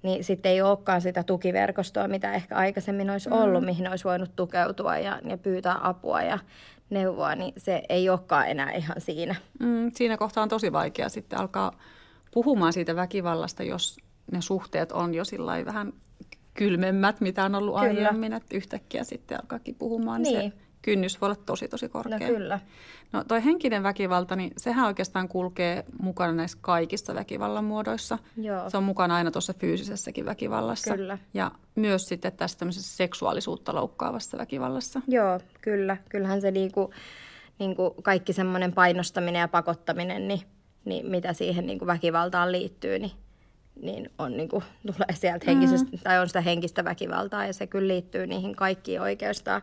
niin 0.04 0.24
sitten 0.24 0.52
ei 0.52 0.62
olekaan 0.62 1.02
sitä 1.02 1.24
tukiverkostoa, 1.24 2.08
mitä 2.08 2.34
ehkä 2.34 2.56
aikaisemmin 2.56 3.10
olisi 3.10 3.30
ollut, 3.30 3.62
mm. 3.62 3.66
mihin 3.66 3.90
olisi 3.90 4.04
voinut 4.04 4.36
tukeutua 4.36 4.98
ja, 4.98 5.20
ja 5.30 5.38
pyytää 5.38 5.80
apua 5.82 6.22
ja 6.22 6.40
neuvoa, 6.90 7.36
niin 7.36 7.54
se 7.58 7.84
ei 7.90 8.10
olekaan 8.10 8.48
enää 8.48 8.72
ihan 8.72 9.02
siinä. 9.02 9.36
Mm, 9.60 9.92
siinä 9.96 10.18
kohtaa 10.18 10.44
on 10.44 10.50
tosi 10.50 10.72
vaikea 10.72 11.10
sitten 11.10 11.40
alkaa 11.40 11.72
puhumaan 12.34 12.74
siitä 12.74 12.96
väkivallasta, 12.96 13.64
jos 13.64 13.98
ne 14.32 14.42
suhteet 14.42 14.92
on 14.92 15.14
jo 15.14 15.26
sillä 15.26 15.66
vähän 15.66 15.94
kylmemmät, 16.54 17.22
mitä 17.22 17.46
on 17.46 17.56
ollut 17.56 17.80
kyllä. 17.80 18.10
aiemmin, 18.10 18.34
että 18.34 18.58
yhtäkkiä 18.58 19.04
sitten 19.04 19.40
alkaakin 19.42 19.76
puhumaan, 19.76 20.22
niin. 20.22 20.40
niin 20.40 20.52
se 20.52 20.58
kynnys 20.82 21.22
voi 21.22 21.28
olla 21.28 21.42
tosi 21.46 21.68
tosi 21.68 21.90
korkea. 21.90 22.20
No 22.20 22.26
kyllä. 22.26 22.60
No 23.12 23.24
toi 23.24 23.46
henkinen 23.46 23.84
väkivalta, 23.84 24.36
niin 24.36 24.52
sehän 24.58 24.86
oikeastaan 24.86 25.28
kulkee 25.28 25.86
mukana 26.02 26.34
näissä 26.34 26.58
kaikissa 26.62 27.16
väkivallan 27.16 27.66
muodoissa. 27.66 28.18
Joo. 28.38 28.70
Se 28.70 28.78
on 28.78 28.84
mukana 28.84 29.16
aina 29.16 29.32
tuossa 29.32 29.54
fyysisessäkin 29.54 30.26
väkivallassa. 30.26 30.96
Kyllä. 30.96 31.18
Ja 31.34 31.52
myös 31.76 32.08
sitten 32.08 32.32
tässä 32.32 32.58
tämmöisessä 32.58 32.98
seksuaalisuutta 32.98 33.76
loukkaavassa 33.76 34.38
väkivallassa. 34.38 35.02
Joo, 35.08 35.40
kyllä. 35.62 35.98
Kyllähän 36.10 36.42
se 36.42 36.52
niinku, 36.52 36.94
niinku 37.60 37.96
kaikki 38.04 38.34
semmoinen 38.34 38.74
painostaminen 38.74 39.40
ja 39.40 39.48
pakottaminen, 39.48 40.28
niin, 40.28 40.42
niin 40.86 41.06
mitä 41.06 41.34
siihen 41.34 41.66
niinku 41.66 41.88
väkivaltaan 41.88 42.52
liittyy, 42.52 43.00
niin 43.00 43.12
niin 43.82 44.12
on 44.18 44.38
niin 44.38 44.50
kuin, 44.50 44.64
tulee 44.86 45.14
sieltä 45.14 45.46
henkisestä, 45.48 45.90
mm. 45.92 46.00
tai 46.04 46.20
on 46.20 46.28
sitä 46.28 46.42
henkistä 46.42 46.84
väkivaltaa 46.84 47.46
ja 47.46 47.54
se 47.54 47.68
kyllä 47.68 47.88
liittyy 47.88 48.28
niihin 48.28 48.56
kaikkiin 48.56 49.02
oikeastaan. 49.02 49.62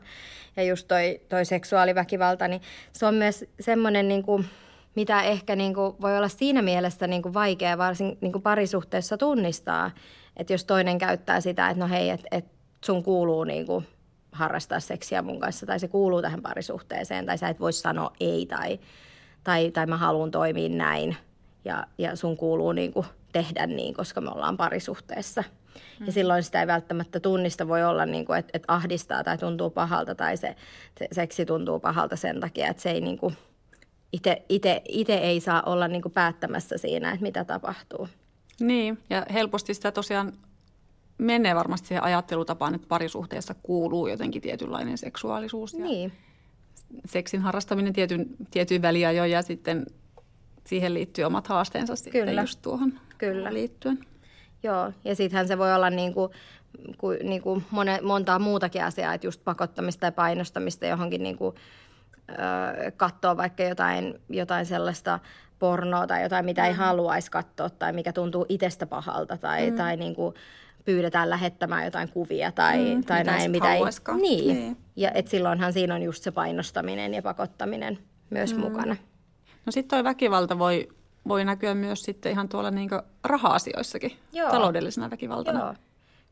Ja 0.57 0.63
just 0.63 0.89
toi, 0.89 1.21
toi 1.29 1.45
seksuaaliväkivalta, 1.45 2.49
niin 2.49 2.61
se 2.93 3.07
on 3.07 3.15
myös 3.15 3.45
semmoinen, 3.61 4.09
niin 4.09 4.23
kuin, 4.23 4.47
mitä 4.95 5.23
ehkä 5.23 5.57
niin 5.57 5.75
kuin, 5.75 5.95
voi 6.01 6.17
olla 6.17 6.29
siinä 6.29 6.63
mielessä 6.63 7.07
niin 7.07 7.23
kuin 7.23 7.35
vaikea 7.35 7.79
varsin 7.79 8.19
niin 8.21 8.33
kuin 8.33 8.43
parisuhteessa 8.43 9.17
tunnistaa, 9.17 9.91
että 10.37 10.53
jos 10.53 10.65
toinen 10.65 10.99
käyttää 10.99 11.41
sitä, 11.41 11.71
että 11.71 11.85
no 11.85 11.89
hei, 11.89 12.11
että 12.11 12.29
et 12.31 12.45
sun 12.85 13.03
kuuluu 13.03 13.45
niin 13.45 13.67
kuin, 13.67 13.87
harrastaa 14.33 14.81
seksiä 14.81 15.23
mun 15.23 15.41
kanssa 15.41 15.67
tai 15.67 15.81
se 15.81 15.89
kuuluu 15.89 16.23
tähän 16.23 16.43
parisuhteeseen 16.43 17.27
tai 17.27 17.39
sä 17.39 17.49
et 17.49 17.61
voi 17.61 17.73
sanoa 17.73 18.13
ei 18.21 18.47
tai, 18.47 18.81
tai, 19.45 19.71
tai 19.71 19.87
mä 19.87 19.97
haluan 19.97 20.31
toimia 20.31 20.69
näin 20.69 21.17
ja, 21.65 21.87
ja 21.99 22.17
sun 22.17 22.37
kuuluu 22.37 22.73
niin 22.73 22.93
kuin, 22.93 23.07
tehdä 23.37 23.67
niin, 23.67 23.95
koska 23.95 24.21
me 24.21 24.31
ollaan 24.31 24.57
parisuhteessa. 24.57 25.45
Mm. 26.01 26.07
Ja 26.07 26.13
silloin 26.13 26.43
sitä 26.43 26.61
ei 26.61 26.67
välttämättä 26.67 27.21
tunnista. 27.21 27.69
Voi 27.69 27.85
olla, 27.85 28.07
niin 28.07 28.25
kuin, 28.25 28.39
että, 28.39 28.51
että 28.55 28.73
ahdistaa 28.73 29.25
tai 29.25 29.39
tuntuu 29.39 29.71
pahalta 29.71 30.15
tai 30.15 30.37
se, 30.37 30.57
se 30.99 31.09
seksi 31.13 31.47
tuntuu 31.47 31.81
pahalta 31.81 32.17
sen 32.17 32.41
takia, 32.41 32.69
että 32.69 32.83
se 32.83 32.91
ei 32.91 33.01
niin 33.01 33.19
kuin, 33.19 33.37
itse 34.89 35.15
ei 35.15 35.41
saa 35.41 35.63
olla 35.67 35.89
niin 35.89 36.03
kuin 36.03 36.13
päättämässä 36.13 36.79
siinä, 36.79 37.11
että 37.11 37.23
mitä 37.23 37.45
tapahtuu. 37.45 38.09
Niin, 38.61 38.99
ja 39.11 39.27
helposti 39.33 39.75
sitä 39.75 39.93
tosiaan 39.93 40.33
menee 41.19 41.55
varmasti 41.55 41.89
siihen 41.89 42.05
ajattelutapaan, 42.05 42.75
että 42.75 42.89
parisuhteessa 42.89 43.55
kuuluu 43.63 44.07
jotenkin 44.07 44.43
tietynlainen 44.43 44.99
seksuaalisuus. 44.99 45.75
Ja 45.75 45.85
niin. 45.85 46.13
Seksin 47.05 47.41
harrastaminen 47.41 47.93
tietyn, 47.93 48.27
tietyn 48.51 48.83
väliajoin 48.83 49.31
ja 49.31 49.43
sitten 49.43 49.87
siihen 50.67 50.95
liittyy 50.95 51.25
omat 51.25 51.47
haasteensa 51.47 51.97
sitten 51.97 52.27
Kyllä. 52.27 52.41
just 52.41 52.63
tuohon 52.63 52.93
Kyllä. 53.19 53.53
liittyen. 53.53 53.99
Joo, 54.63 54.93
ja 55.05 55.15
sittenhän 55.15 55.49
se 55.49 55.59
voi 55.59 55.75
olla 55.75 55.91
niin 55.91 56.15
kuin, 56.15 56.31
kuin, 56.99 57.19
niin 57.23 57.43
kuin 57.43 57.65
mone, 57.71 58.01
montaa 58.03 58.39
muutakin 58.39 58.85
asiaa, 58.85 59.15
että 59.15 59.27
just 59.27 59.45
pakottamista 59.45 60.01
tai 60.01 60.13
painostamista 60.13 60.87
johonkin 60.87 61.23
niin 61.23 61.39
kuin, 61.39 61.55
ö, 62.31 62.91
katsoa 62.91 63.37
vaikka 63.37 63.63
jotain, 63.63 64.15
jotain 64.29 64.67
sellaista 64.67 65.19
pornoa 65.59 66.07
tai 66.07 66.23
jotain, 66.23 66.45
mitä 66.45 66.63
mm. 66.63 66.69
ei 66.69 66.75
haluaisi 66.75 67.31
katsoa 67.31 67.71
tai 67.71 67.93
mikä 67.93 68.13
tuntuu 68.13 68.47
itsestä 68.49 68.87
pahalta 68.87 69.37
tai, 69.37 69.71
mm. 69.71 69.77
tai 69.77 69.97
niin 69.97 70.15
kuin, 70.15 70.35
pyydetään 70.87 71.31
lähettämään 71.31 71.85
jotain 71.85 72.09
kuvia 72.09 72.53
tai, 72.53 72.95
mm, 72.95 73.05
tai 73.05 73.25
näin. 73.25 73.51
Mitä 73.51 73.75
ei, 73.75 73.81
niin. 74.21 74.57
niin. 74.57 74.77
Ja 74.97 75.11
et 75.15 75.29
silloinhan 75.29 75.73
siinä 75.73 75.95
on 75.95 76.03
just 76.03 76.23
se 76.23 76.31
painostaminen 76.31 77.15
ja 77.15 77.23
pakottaminen 77.23 77.99
myös 78.31 78.55
mm. 78.55 78.61
mukana. 78.61 78.97
No 79.67 79.73
sitten 79.73 79.99
tuo 79.99 80.05
väkivalta 80.05 80.59
voi 80.59 80.89
voi 81.29 81.45
näkyä 81.45 81.75
myös 81.75 82.03
sitten 82.03 82.33
ihan 82.33 82.49
tuolla 82.49 82.71
niin 82.71 82.91
raha-asioissakin, 83.25 84.13
Joo. 84.33 84.51
taloudellisena 84.51 85.11
väkivaltana. 85.11 85.61
Joo, 85.61 85.75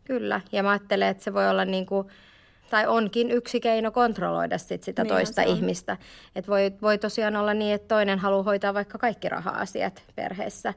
kyllä. 0.05 0.41
Ja 0.53 0.63
mä 0.63 0.71
ajattelen, 0.71 1.09
että 1.09 1.25
se 1.25 1.35
voi 1.35 1.49
olla 1.49 1.65
niin 1.65 1.87
kuin, 1.87 2.09
tai 2.71 2.87
onkin 2.87 3.31
yksi 3.31 3.61
keino 3.61 3.91
kontrolloida 3.91 4.59
sit 4.59 4.83
sitä 4.83 5.03
niin 5.03 5.15
toista 5.15 5.43
ihmistä. 5.43 5.97
Että 6.37 6.51
voi, 6.51 6.73
voi 6.83 6.99
tosiaan 6.99 7.37
olla 7.37 7.55
niin, 7.55 7.75
että 7.75 7.95
toinen 7.95 8.19
haluaa 8.19 8.43
hoitaa 8.43 8.75
vaikka 8.75 8.99
kaikki 8.99 9.29
raha-asiat 9.29 10.03
perheessä 10.15 10.75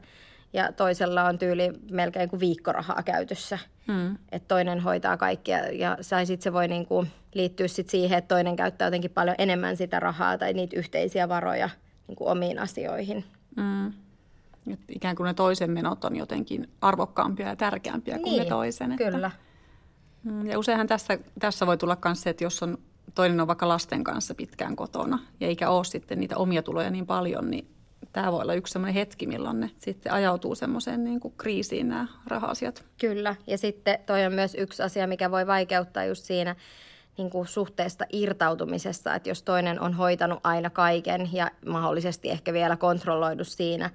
ja 0.53 0.71
toisella 0.71 1.23
on 1.23 1.37
tyyli 1.37 1.71
melkein 1.91 2.29
kuin 2.29 2.39
viikkorahaa 2.39 3.03
käytössä. 3.03 3.59
Hmm. 3.87 4.17
Että 4.31 4.47
toinen 4.47 4.79
hoitaa 4.79 5.17
kaikkia 5.17 5.71
ja 5.71 5.97
sit 6.25 6.41
se 6.41 6.53
voi 6.53 6.67
niinku 6.67 7.05
liittyä 7.33 7.67
sit 7.67 7.89
siihen, 7.89 8.17
että 8.17 8.35
toinen 8.35 8.55
käyttää 8.55 8.85
jotenkin 8.85 9.11
paljon 9.11 9.35
enemmän 9.37 9.77
sitä 9.77 9.99
rahaa 9.99 10.37
tai 10.37 10.53
niitä 10.53 10.79
yhteisiä 10.79 11.29
varoja 11.29 11.69
niinku 12.07 12.27
omiin 12.27 12.59
asioihin. 12.59 13.25
Hmm. 13.55 13.87
Että 14.73 14.93
ikään 14.95 15.15
kuin 15.15 15.25
ne 15.25 15.33
toisen 15.33 15.71
menot 15.71 16.05
on 16.05 16.15
jotenkin 16.15 16.69
arvokkaampia 16.81 17.47
ja 17.47 17.55
tärkeämpiä 17.55 18.15
niin, 18.15 18.23
kuin 18.23 18.33
ne 18.33 18.39
niin, 18.39 18.49
toisen. 18.49 18.91
Että, 18.91 19.11
kyllä. 19.11 19.31
Mm, 20.23 20.45
ja 20.45 20.59
useinhan 20.59 20.87
tässä, 20.87 21.19
tässä 21.39 21.67
voi 21.67 21.77
tulla 21.77 21.97
myös 22.05 22.21
se, 22.21 22.29
että 22.29 22.43
jos 22.43 22.63
on, 22.63 22.77
toinen 23.15 23.41
on 23.41 23.47
vaikka 23.47 23.67
lasten 23.67 24.03
kanssa 24.03 24.35
pitkään 24.35 24.75
kotona 24.75 25.19
ja 25.39 25.47
eikä 25.47 25.69
ole 25.69 25.83
sitten 25.83 26.19
niitä 26.19 26.37
omia 26.37 26.63
tuloja 26.63 26.89
niin 26.89 27.05
paljon, 27.05 27.51
niin 27.51 27.67
tämä 28.13 28.31
voi 28.31 28.41
olla 28.41 28.53
yksi 28.53 28.71
sellainen 28.71 28.93
hetki, 28.93 29.27
milloin 29.27 29.59
ne 29.59 29.71
sitten 29.77 30.13
ajautuu 30.13 30.55
semmoiseen 30.55 31.03
niin 31.03 31.19
kuin 31.19 31.33
kriisiin 31.37 31.87
nämä 31.87 32.07
raha-asiat. 32.27 32.85
Kyllä, 32.97 33.35
ja 33.47 33.57
sitten 33.57 33.99
toi 34.05 34.25
on 34.25 34.33
myös 34.33 34.55
yksi 34.55 34.83
asia, 34.83 35.07
mikä 35.07 35.31
voi 35.31 35.47
vaikeuttaa 35.47 36.05
just 36.05 36.23
siinä 36.23 36.55
niin 37.17 37.29
kuin 37.29 37.47
suhteesta 37.47 38.05
irtautumisessa, 38.13 39.15
että 39.15 39.29
jos 39.29 39.43
toinen 39.43 39.79
on 39.79 39.93
hoitanut 39.93 40.39
aina 40.43 40.69
kaiken 40.69 41.29
ja 41.33 41.51
mahdollisesti 41.65 42.29
ehkä 42.29 42.53
vielä 42.53 42.77
kontrolloidu 42.77 43.43
siinä, 43.43 43.89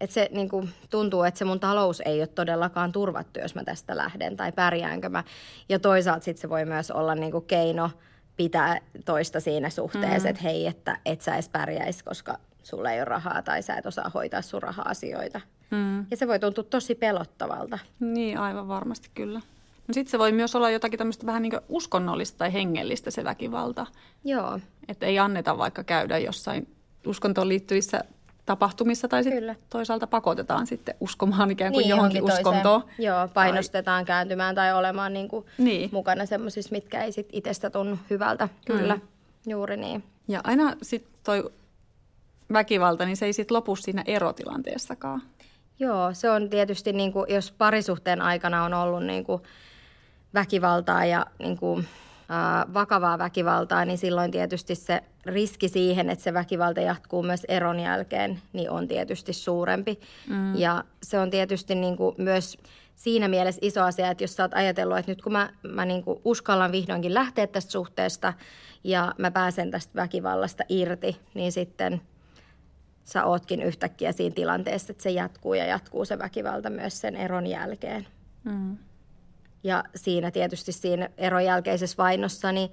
että 0.00 0.14
se 0.14 0.28
niin 0.32 0.48
kuin, 0.48 0.70
tuntuu, 0.90 1.22
että 1.22 1.38
se 1.38 1.44
mun 1.44 1.60
talous 1.60 2.02
ei 2.04 2.20
ole 2.20 2.26
todellakaan 2.26 2.92
turvattu, 2.92 3.40
jos 3.40 3.54
mä 3.54 3.64
tästä 3.64 3.96
lähden 3.96 4.36
tai 4.36 4.52
pärjäänkö 4.52 5.08
mä. 5.08 5.24
Ja 5.68 5.78
toisaalta 5.78 6.24
sitten 6.24 6.40
se 6.40 6.48
voi 6.48 6.64
myös 6.64 6.90
olla 6.90 7.14
niin 7.14 7.32
kuin 7.32 7.44
keino 7.44 7.90
pitää 8.36 8.80
toista 9.04 9.40
siinä 9.40 9.70
suhteessa, 9.70 10.28
mm. 10.28 10.30
että 10.30 10.42
hei, 10.42 10.66
että 10.66 10.98
et 11.06 11.20
sä 11.20 11.34
edes 11.34 11.48
pärjäisi, 11.48 12.04
koska 12.04 12.38
sulla 12.62 12.90
ei 12.90 12.98
ole 12.98 13.04
rahaa 13.04 13.42
tai 13.42 13.62
sä 13.62 13.76
et 13.76 13.86
osaa 13.86 14.10
hoitaa 14.14 14.42
sun 14.42 14.62
raha-asioita. 14.62 15.40
Mm. 15.70 16.06
Ja 16.10 16.16
se 16.16 16.28
voi 16.28 16.38
tuntua 16.38 16.64
tosi 16.64 16.94
pelottavalta. 16.94 17.78
Niin, 18.00 18.38
aivan 18.38 18.68
varmasti 18.68 19.10
kyllä. 19.14 19.40
No 19.88 19.94
sitten 19.94 20.10
se 20.10 20.18
voi 20.18 20.32
myös 20.32 20.56
olla 20.56 20.70
jotakin 20.70 20.98
tämmöistä 20.98 21.26
vähän 21.26 21.42
niin 21.42 21.52
uskonnollista 21.68 22.38
tai 22.38 22.52
hengellistä 22.52 23.10
se 23.10 23.24
väkivalta. 23.24 23.86
Joo. 24.24 24.60
Että 24.88 25.06
ei 25.06 25.18
anneta 25.18 25.58
vaikka 25.58 25.84
käydä 25.84 26.18
jossain 26.18 26.68
uskontoon 27.06 27.48
liittyvissä 27.48 28.04
tapahtumissa 28.46 29.08
tai 29.08 29.24
sitten 29.24 29.56
toisaalta 29.70 30.06
pakotetaan 30.06 30.66
sitten 30.66 30.94
uskomaan 31.00 31.50
ikään 31.50 31.72
kuin 31.72 31.82
niin, 31.82 31.90
johonkin, 31.90 32.18
johonkin 32.18 32.38
uskontoon. 32.38 32.84
Joo, 32.98 33.28
painostetaan 33.34 34.04
tai... 34.04 34.06
kääntymään 34.06 34.54
tai 34.54 34.72
olemaan 34.74 35.12
niin 35.12 35.28
kuin 35.28 35.46
niin. 35.58 35.88
mukana 35.92 36.26
semmoisissa, 36.26 36.72
mitkä 36.72 37.04
ei 37.04 37.12
sit 37.12 37.28
itsestä 37.32 37.70
tunnu 37.70 37.98
hyvältä. 38.10 38.48
Kyllä, 38.66 38.94
mm. 38.94 39.00
juuri 39.46 39.76
niin. 39.76 40.04
Ja 40.28 40.40
aina 40.44 40.76
sitten 40.82 41.12
toi 41.24 41.50
väkivalta, 42.52 43.04
niin 43.04 43.16
se 43.16 43.26
ei 43.26 43.32
sitten 43.32 43.54
lopu 43.54 43.76
siinä 43.76 44.02
erotilanteessakaan. 44.06 45.22
Joo, 45.78 46.14
se 46.14 46.30
on 46.30 46.50
tietysti, 46.50 46.92
niin 46.92 47.12
kuin, 47.12 47.34
jos 47.34 47.52
parisuhteen 47.52 48.22
aikana 48.22 48.64
on 48.64 48.74
ollut 48.74 49.04
niin 49.04 49.24
kuin 49.24 49.42
väkivaltaa 50.34 51.04
ja 51.04 51.26
niin 51.38 51.56
kuin, 51.56 51.78
äh, 52.30 52.74
vakavaa 52.74 53.18
väkivaltaa, 53.18 53.84
niin 53.84 53.98
silloin 53.98 54.30
tietysti 54.30 54.74
se 54.74 55.02
riski 55.26 55.68
siihen, 55.68 56.10
että 56.10 56.24
se 56.24 56.34
väkivalta 56.34 56.80
jatkuu 56.80 57.22
myös 57.22 57.44
eron 57.48 57.80
jälkeen, 57.80 58.42
niin 58.52 58.70
on 58.70 58.88
tietysti 58.88 59.32
suurempi. 59.32 60.00
Mm. 60.28 60.54
Ja 60.54 60.84
se 61.02 61.18
on 61.18 61.30
tietysti 61.30 61.74
niin 61.74 61.96
kuin 61.96 62.14
myös 62.18 62.58
siinä 62.94 63.28
mielessä 63.28 63.58
iso 63.62 63.82
asia, 63.82 64.10
että 64.10 64.24
jos 64.24 64.36
sä 64.36 64.42
oot 64.42 64.54
ajatellut, 64.54 64.98
että 64.98 65.12
nyt 65.12 65.22
kun 65.22 65.32
mä, 65.32 65.50
mä 65.62 65.84
niin 65.84 66.04
kuin 66.04 66.20
uskallan 66.24 66.72
vihdoinkin 66.72 67.14
lähteä 67.14 67.46
tästä 67.46 67.72
suhteesta 67.72 68.32
ja 68.84 69.14
mä 69.18 69.30
pääsen 69.30 69.70
tästä 69.70 69.92
väkivallasta 69.94 70.64
irti, 70.68 71.20
niin 71.34 71.52
sitten 71.52 72.00
sä 73.04 73.24
ootkin 73.24 73.62
yhtäkkiä 73.62 74.12
siinä 74.12 74.34
tilanteessa, 74.34 74.92
että 74.92 75.02
se 75.02 75.10
jatkuu 75.10 75.54
ja 75.54 75.64
jatkuu 75.64 76.04
se 76.04 76.18
väkivalta 76.18 76.70
myös 76.70 77.00
sen 77.00 77.16
eron 77.16 77.46
jälkeen. 77.46 78.06
Mm. 78.44 78.76
Ja 79.62 79.84
siinä 79.94 80.30
tietysti 80.30 80.72
siinä 80.72 81.08
eron 81.18 81.44
jälkeisessä 81.44 81.96
vainossa, 81.96 82.52
niin, 82.52 82.70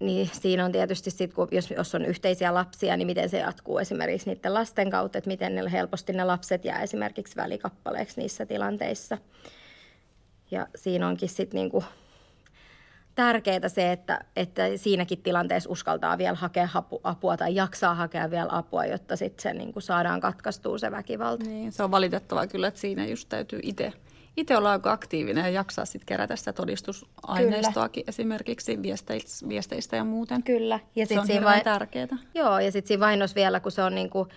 niin 0.00 0.30
siinä 0.32 0.64
on 0.64 0.72
tietysti 0.72 1.10
sitten, 1.10 1.36
kun 1.36 1.48
jos, 1.50 1.70
jos 1.70 1.94
on 1.94 2.04
yhteisiä 2.04 2.54
lapsia, 2.54 2.96
niin 2.96 3.06
miten 3.06 3.28
se 3.28 3.38
jatkuu 3.38 3.78
esimerkiksi 3.78 4.30
niiden 4.30 4.54
lasten 4.54 4.90
kautta, 4.90 5.18
että 5.18 5.28
miten 5.28 5.54
ne, 5.54 5.72
helposti 5.72 6.12
ne 6.12 6.24
lapset 6.24 6.64
jää 6.64 6.82
esimerkiksi 6.82 7.36
välikappaleeksi 7.36 8.20
niissä 8.20 8.46
tilanteissa. 8.46 9.18
Ja 10.50 10.66
siinä 10.76 11.08
onkin 11.08 11.28
sitten 11.28 11.58
niinku 11.58 11.84
tärkeää 13.14 13.68
se, 13.68 13.92
että, 13.92 14.20
että 14.36 14.62
siinäkin 14.76 15.22
tilanteessa 15.22 15.70
uskaltaa 15.70 16.18
vielä 16.18 16.36
hakea 16.36 16.68
apua 17.04 17.36
tai 17.36 17.54
jaksaa 17.54 17.94
hakea 17.94 18.30
vielä 18.30 18.48
apua, 18.50 18.86
jotta 18.86 19.16
sitten 19.16 19.42
se 19.42 19.54
niin 19.54 19.72
kuin 19.72 19.82
saadaan 19.82 20.20
katkaistua 20.20 20.78
se 20.78 20.90
väkivalta. 20.90 21.44
Niin, 21.44 21.72
se 21.72 21.82
on 21.82 21.90
valitettavaa 21.90 22.46
kyllä, 22.46 22.68
että 22.68 22.80
siinä 22.80 23.06
just 23.06 23.28
täytyy 23.28 23.60
itse 23.62 23.92
itse 24.36 24.56
olla 24.56 24.70
aika 24.70 24.92
aktiivinen 24.92 25.44
ja 25.44 25.50
jaksaa 25.50 25.84
sitten 25.84 26.06
kerätä 26.06 26.36
sitä 26.36 26.52
todistusaineistoakin 26.52 28.02
Kyllä. 28.02 28.10
esimerkiksi 28.10 28.82
viesteistä, 28.82 29.48
viesteistä 29.48 29.96
ja 29.96 30.04
muuten. 30.04 30.42
Kyllä. 30.42 30.80
Ja 30.96 31.06
sit 31.06 31.14
se 31.14 31.20
on 31.20 31.26
siinä 31.26 31.46
vai... 31.46 31.60
tärkeää. 31.60 32.18
Joo, 32.34 32.58
ja 32.58 32.72
sitten 32.72 32.88
siinä 32.88 33.00
vainos 33.00 33.34
vielä, 33.34 33.60
kun 33.60 33.72
se 33.72 33.82
on 33.82 33.94
niin 33.94 34.10
kuin 34.10 34.28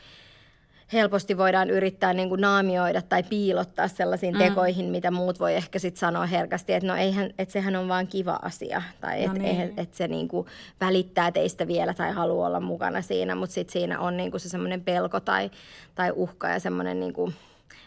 helposti 0.93 1.37
voidaan 1.37 1.69
yrittää 1.69 2.13
niin 2.13 2.29
kuin 2.29 2.41
naamioida 2.41 3.01
tai 3.01 3.23
piilottaa 3.23 3.87
sellaisiin 3.87 4.33
mm. 4.33 4.39
tekoihin, 4.39 4.85
mitä 4.85 5.11
muut 5.11 5.39
voi 5.39 5.55
ehkä 5.55 5.79
sitten 5.79 5.99
sanoa 5.99 6.25
herkästi, 6.25 6.73
että 6.73 6.87
no 6.87 6.95
eihän, 6.95 7.33
että 7.39 7.53
sehän 7.53 7.75
on 7.75 7.87
vaan 7.87 8.07
kiva 8.07 8.39
asia 8.41 8.81
tai 9.01 9.23
että 9.23 9.39
no 9.39 9.43
niin. 9.43 9.73
et 9.77 9.93
se 9.93 10.07
niin 10.07 10.27
kuin 10.27 10.47
välittää 10.81 11.31
teistä 11.31 11.67
vielä 11.67 11.93
tai 11.93 12.11
haluaa 12.11 12.47
olla 12.47 12.59
mukana 12.59 13.01
siinä, 13.01 13.35
mutta 13.35 13.53
sitten 13.53 13.73
siinä 13.73 13.99
on 13.99 14.17
niin 14.17 14.31
kuin 14.31 14.41
se 14.41 14.49
semmoinen 14.49 14.81
pelko 14.81 15.19
tai, 15.19 15.51
tai 15.95 16.11
uhka 16.15 16.47
ja 16.47 16.59
semmoinen 16.59 16.99
niin 16.99 17.13
kuin, 17.13 17.33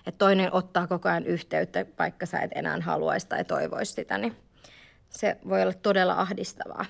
että 0.06 0.18
toinen 0.18 0.52
ottaa 0.52 0.86
koko 0.86 1.08
ajan 1.08 1.26
yhteyttä, 1.26 1.86
vaikka 1.98 2.26
sä 2.26 2.40
et 2.40 2.50
enää 2.54 2.78
haluaisi 2.80 3.26
tai 3.26 3.44
toivoisi 3.44 3.92
sitä, 3.92 4.18
niin 4.18 4.36
se 5.10 5.36
voi 5.48 5.62
olla 5.62 5.72
todella 5.72 6.14
ahdistavaa. 6.14 6.84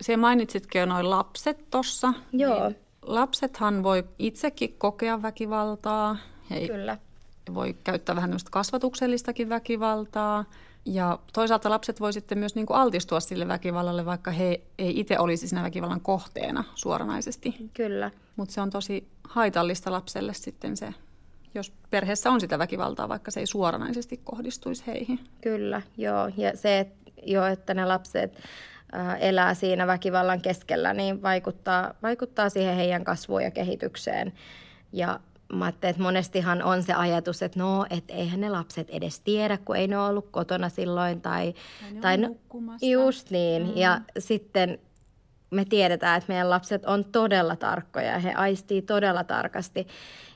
Se 0.00 0.16
mainitsitkin 0.16 0.80
jo 0.80 0.86
noin 0.86 1.10
lapset 1.10 1.70
tuossa. 1.70 2.12
Joo. 2.32 2.68
Niin 2.68 2.76
lapsethan 3.02 3.82
voi 3.82 4.04
itsekin 4.18 4.74
kokea 4.78 5.22
väkivaltaa. 5.22 6.16
He 6.50 6.66
Kyllä. 6.68 6.98
Voi 7.54 7.76
käyttää 7.84 8.16
vähän 8.16 8.36
kasvatuksellistakin 8.50 9.48
väkivaltaa. 9.48 10.44
Ja 10.84 11.18
toisaalta 11.32 11.70
lapset 11.70 12.00
voi 12.00 12.12
sitten 12.12 12.38
myös 12.38 12.54
niin 12.54 12.66
kuin 12.66 12.76
altistua 12.76 13.20
sille 13.20 13.48
väkivallalle, 13.48 14.04
vaikka 14.04 14.30
he 14.30 14.60
ei 14.78 15.00
itse 15.00 15.18
olisi 15.18 15.48
siinä 15.48 15.62
väkivallan 15.62 16.00
kohteena 16.00 16.64
suoranaisesti. 16.74 17.70
Kyllä. 17.74 18.10
Mutta 18.36 18.54
se 18.54 18.60
on 18.60 18.70
tosi 18.70 19.08
haitallista 19.24 19.92
lapselle 19.92 20.34
sitten 20.34 20.76
se, 20.76 20.94
jos 21.54 21.72
perheessä 21.90 22.30
on 22.30 22.40
sitä 22.40 22.58
väkivaltaa, 22.58 23.08
vaikka 23.08 23.30
se 23.30 23.40
ei 23.40 23.46
suoranaisesti 23.46 24.20
kohdistuisi 24.24 24.86
heihin. 24.86 25.20
Kyllä, 25.40 25.82
joo. 25.96 26.30
Ja 26.36 26.56
se, 26.56 26.78
että, 26.78 27.10
jo, 27.26 27.46
että 27.46 27.74
ne 27.74 27.84
lapset 27.84 28.38
Äh, 28.94 29.16
elää 29.20 29.54
siinä 29.54 29.86
väkivallan 29.86 30.40
keskellä, 30.40 30.92
niin 30.92 31.22
vaikuttaa, 31.22 31.94
vaikuttaa 32.02 32.48
siihen 32.48 32.76
heidän 32.76 33.04
kasvuun 33.04 33.42
ja 33.42 33.50
kehitykseen. 33.50 34.32
Ja 34.92 35.20
mä 35.52 35.68
että 35.68 35.94
monestihan 35.98 36.62
on 36.62 36.82
se 36.82 36.92
ajatus, 36.92 37.42
että 37.42 37.58
no, 37.58 37.86
että 37.90 38.14
eihän 38.14 38.40
ne 38.40 38.48
lapset 38.48 38.90
edes 38.90 39.20
tiedä, 39.20 39.58
kun 39.58 39.76
ei 39.76 39.88
ne 39.88 39.98
ole 39.98 40.08
ollut 40.08 40.28
kotona 40.30 40.68
silloin. 40.68 41.20
Tai, 41.20 41.54
tai, 41.80 42.00
tai 42.00 42.16
no, 42.16 42.36
just 42.82 43.30
niin. 43.30 43.66
Mm. 43.66 43.72
Ja 43.74 44.00
sitten 44.18 44.78
me 45.50 45.64
tiedetään, 45.64 46.18
että 46.18 46.32
meidän 46.32 46.50
lapset 46.50 46.84
on 46.84 47.04
todella 47.04 47.56
tarkkoja 47.56 48.06
ja 48.12 48.18
he 48.18 48.32
aistii 48.32 48.82
todella 48.82 49.24
tarkasti. 49.24 49.86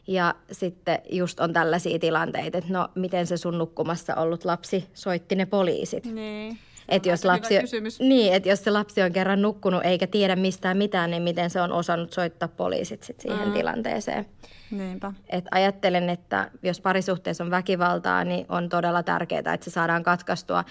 Ja 0.06 0.34
sitten 0.52 0.98
just 1.10 1.40
on 1.40 1.52
tällaisia 1.52 1.98
tilanteita, 1.98 2.58
että 2.58 2.72
no 2.72 2.88
miten 2.94 3.26
se 3.26 3.36
sun 3.36 3.58
nukkumassa 3.58 4.14
ollut 4.14 4.44
lapsi 4.44 4.88
soitti 4.94 5.34
ne 5.34 5.46
poliisit. 5.46 6.06
Niin. 6.06 6.58
Että 6.88 7.08
jos, 7.08 7.24
lapsi, 7.24 7.54
niin, 7.98 8.32
että 8.32 8.48
jos 8.48 8.64
se 8.64 8.70
lapsi 8.70 9.02
on 9.02 9.12
kerran 9.12 9.42
nukkunut 9.42 9.84
eikä 9.84 10.06
tiedä 10.06 10.36
mistään 10.36 10.76
mitään, 10.76 11.10
niin 11.10 11.22
miten 11.22 11.50
se 11.50 11.60
on 11.60 11.72
osannut 11.72 12.12
soittaa 12.12 12.48
poliisit 12.48 13.02
sit 13.02 13.20
siihen 13.20 13.48
mm. 13.48 13.54
tilanteeseen. 13.54 14.26
Niinpä. 14.70 15.12
Et 15.28 15.44
ajattelen, 15.50 16.10
että 16.10 16.50
jos 16.62 16.80
parisuhteessa 16.80 17.44
on 17.44 17.50
väkivaltaa, 17.50 18.24
niin 18.24 18.46
on 18.48 18.68
todella 18.68 19.02
tärkeää, 19.02 19.54
että 19.54 19.64
se 19.64 19.70
saadaan 19.70 20.02
katkaistua. 20.02 20.64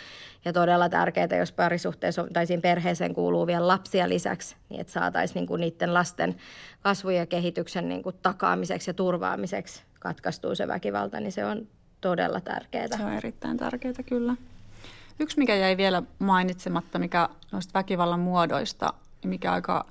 Ja 0.46 0.54
todella 0.54 0.90
tärkeää, 0.90 1.38
jos 1.40 1.52
parisuhteessa 1.52 2.22
on, 2.22 2.30
tai 2.34 2.46
siinä 2.46 2.62
perheeseen 2.62 3.14
kuuluu 3.14 3.48
vielä 3.48 3.68
lapsia 3.68 4.10
lisäksi, 4.10 4.56
niin 4.70 4.82
että 4.82 4.94
saataisiin 4.94 5.36
niinku 5.36 5.56
niiden 5.56 5.94
lasten 5.94 6.36
kasvun 6.82 7.16
ja 7.16 7.26
kehityksen 7.26 7.90
niinku 7.90 8.12
takaamiseksi 8.12 8.90
ja 8.90 8.94
turvaamiseksi 8.94 9.84
katkaistuu 10.00 10.56
se 10.56 10.68
väkivalta, 10.68 11.20
niin 11.20 11.32
se 11.32 11.46
on 11.46 11.68
todella 12.02 12.42
tärkeää. 12.42 12.88
Se 12.98 13.04
on 13.04 13.14
erittäin 13.14 13.58
tärkeää, 13.58 13.94
kyllä. 14.10 14.36
Yksi, 15.20 15.40
mikä 15.40 15.56
jäi 15.56 15.78
vielä 15.78 16.04
mainitsematta, 16.20 17.00
mikä 17.00 17.30
noista 17.52 17.80
väkivallan 17.80 18.20
muodoista, 18.20 18.94
mikä 19.26 19.52
aika 19.54 19.86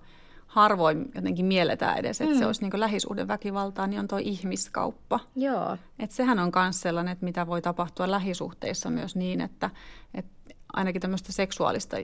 harvoin 0.46 1.10
jotenkin 1.14 1.46
mielletään 1.46 1.98
edes, 1.98 2.20
että 2.20 2.34
mm. 2.34 2.38
se 2.38 2.46
olisi 2.46 2.62
niin 2.62 2.80
lähisuhdeväkivaltaa, 2.80 3.86
niin 3.86 4.00
on 4.00 4.08
tuo 4.08 4.18
ihmiskauppa. 4.22 5.20
Joo. 5.36 5.76
Et 5.98 6.10
sehän 6.10 6.38
on 6.38 6.52
myös 6.54 6.80
sellainen, 6.80 7.12
että 7.12 7.24
mitä 7.24 7.46
voi 7.46 7.62
tapahtua 7.62 8.10
lähisuhteissa 8.10 8.90
myös 8.90 9.16
niin, 9.16 9.40
että, 9.40 9.70
että 10.14 10.54
ainakin 10.72 11.02
tämmöistä 11.02 11.32
seksuaalista 11.32 11.96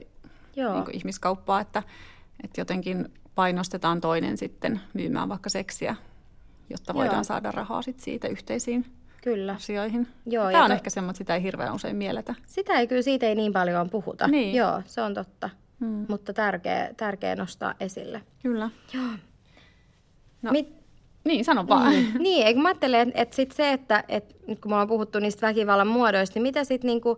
Joo. 0.55 0.73
Niin 0.73 0.95
ihmiskauppaa, 0.95 1.61
että, 1.61 1.83
että 2.43 2.61
jotenkin 2.61 3.13
painostetaan 3.35 4.01
toinen 4.01 4.37
sitten 4.37 4.81
myymään 4.93 5.29
vaikka 5.29 5.49
seksiä, 5.49 5.95
jotta 6.69 6.93
voidaan 6.93 7.15
Joo. 7.15 7.23
saada 7.23 7.51
rahaa 7.51 7.81
sit 7.81 7.99
siitä 7.99 8.27
yhteisiin 8.27 8.98
kyllä. 9.21 9.53
asioihin. 9.53 10.07
Joo, 10.25 10.51
Tämä 10.51 10.63
on 10.63 10.69
to... 10.69 10.75
ehkä 10.75 10.89
semmoinen, 10.89 11.11
että 11.11 11.17
sitä 11.17 11.35
ei 11.35 11.43
hirveän 11.43 11.75
usein 11.75 11.95
mielletä. 11.95 12.35
Sitä 12.45 12.73
ei 12.73 12.87
kyllä, 12.87 13.01
siitä 13.01 13.25
ei 13.25 13.35
niin 13.35 13.53
paljon 13.53 13.89
puhuta. 13.89 14.27
Niin. 14.27 14.55
Joo, 14.55 14.81
se 14.85 15.01
on 15.01 15.13
totta. 15.13 15.49
Hmm. 15.79 16.05
Mutta 16.09 16.33
tärkeä, 16.33 16.89
tärkeä 16.97 17.35
nostaa 17.35 17.73
esille. 17.79 18.21
Kyllä. 18.43 18.69
Joo. 18.93 19.03
No. 20.41 20.51
Mit... 20.51 20.79
Niin, 21.25 21.45
sano 21.45 21.67
vaan. 21.67 21.89
Niin, 21.89 22.13
niin 22.19 22.47
eikö 22.47 22.59
mä 22.59 22.67
ajattelen, 22.67 23.07
että, 23.07 23.21
että 23.21 23.35
sit 23.35 23.51
se, 23.51 23.73
että, 23.73 24.03
että 24.07 24.35
nyt 24.47 24.59
kun 24.59 24.71
me 24.71 24.75
ollaan 24.75 24.87
puhuttu 24.87 25.19
niistä 25.19 25.47
väkivallan 25.47 25.87
muodoista, 25.87 26.35
niin 26.35 26.43
mitä 26.43 26.63
sitten 26.63 26.87
niinku, 26.87 27.17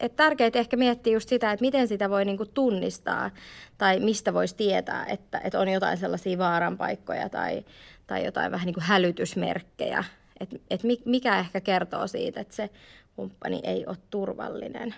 että 0.00 0.16
tärkeää 0.16 0.50
ehkä 0.54 0.76
miettiä 0.76 1.12
just 1.12 1.28
sitä, 1.28 1.52
että 1.52 1.64
miten 1.64 1.88
sitä 1.88 2.10
voi 2.10 2.24
niinku 2.24 2.46
tunnistaa 2.46 3.30
tai 3.78 4.00
mistä 4.00 4.34
voisi 4.34 4.56
tietää, 4.56 5.06
että, 5.06 5.38
että 5.44 5.60
on 5.60 5.68
jotain 5.68 5.98
sellaisia 5.98 6.38
vaaranpaikkoja 6.38 7.28
tai, 7.28 7.64
tai 8.06 8.24
jotain 8.24 8.52
vähän 8.52 8.66
niin 8.66 8.74
kuin 8.74 8.84
hälytysmerkkejä 8.84 10.04
että 10.42 10.56
et 10.70 10.80
mikä 11.04 11.38
ehkä 11.38 11.60
kertoo 11.60 12.06
siitä, 12.06 12.40
että 12.40 12.54
se 12.54 12.70
kumppani 13.16 13.60
ei 13.64 13.86
ole 13.86 13.96
turvallinen. 14.10 14.94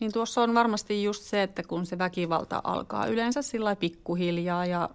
Niin 0.00 0.12
tuossa 0.12 0.42
on 0.42 0.54
varmasti 0.54 1.04
just 1.04 1.22
se, 1.22 1.42
että 1.42 1.62
kun 1.62 1.86
se 1.86 1.98
väkivalta 1.98 2.60
alkaa 2.64 3.06
yleensä 3.06 3.42
sillä 3.42 3.76
pikkuhiljaa 3.76 4.66
ja 4.66 4.90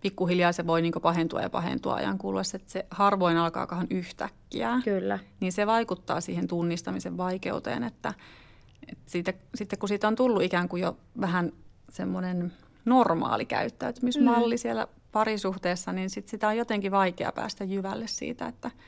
pikkuhiljaa 0.00 0.52
se 0.52 0.66
voi 0.66 0.82
niin 0.82 0.92
pahentua 1.02 1.40
ja 1.40 1.50
pahentua 1.50 1.94
ajan 1.94 2.18
kuluessa, 2.18 2.56
että 2.56 2.72
se 2.72 2.86
harvoin 2.90 3.36
alkaakaan 3.36 3.86
yhtäkkiä. 3.90 4.80
Kyllä. 4.84 5.18
Niin 5.40 5.52
se 5.52 5.66
vaikuttaa 5.66 6.20
siihen 6.20 6.48
tunnistamisen 6.48 7.16
vaikeuteen, 7.16 7.82
että, 7.82 8.14
että 8.88 9.10
siitä, 9.10 9.32
sitten 9.54 9.78
kun 9.78 9.88
siitä 9.88 10.08
on 10.08 10.16
tullut 10.16 10.42
ikään 10.42 10.68
kuin 10.68 10.82
jo 10.82 10.96
vähän 11.20 11.52
semmoinen 11.90 12.52
normaali 12.84 13.44
käyttäytymismalli 13.44 14.54
mm. 14.54 14.58
siellä 14.58 14.86
parisuhteessa, 15.12 15.92
niin 15.92 16.10
sit 16.10 16.28
sitä 16.28 16.48
on 16.48 16.56
jotenkin 16.56 16.92
vaikea 16.92 17.32
päästä 17.32 17.64
jyvälle 17.64 18.06
siitä, 18.06 18.46
että– 18.46 18.70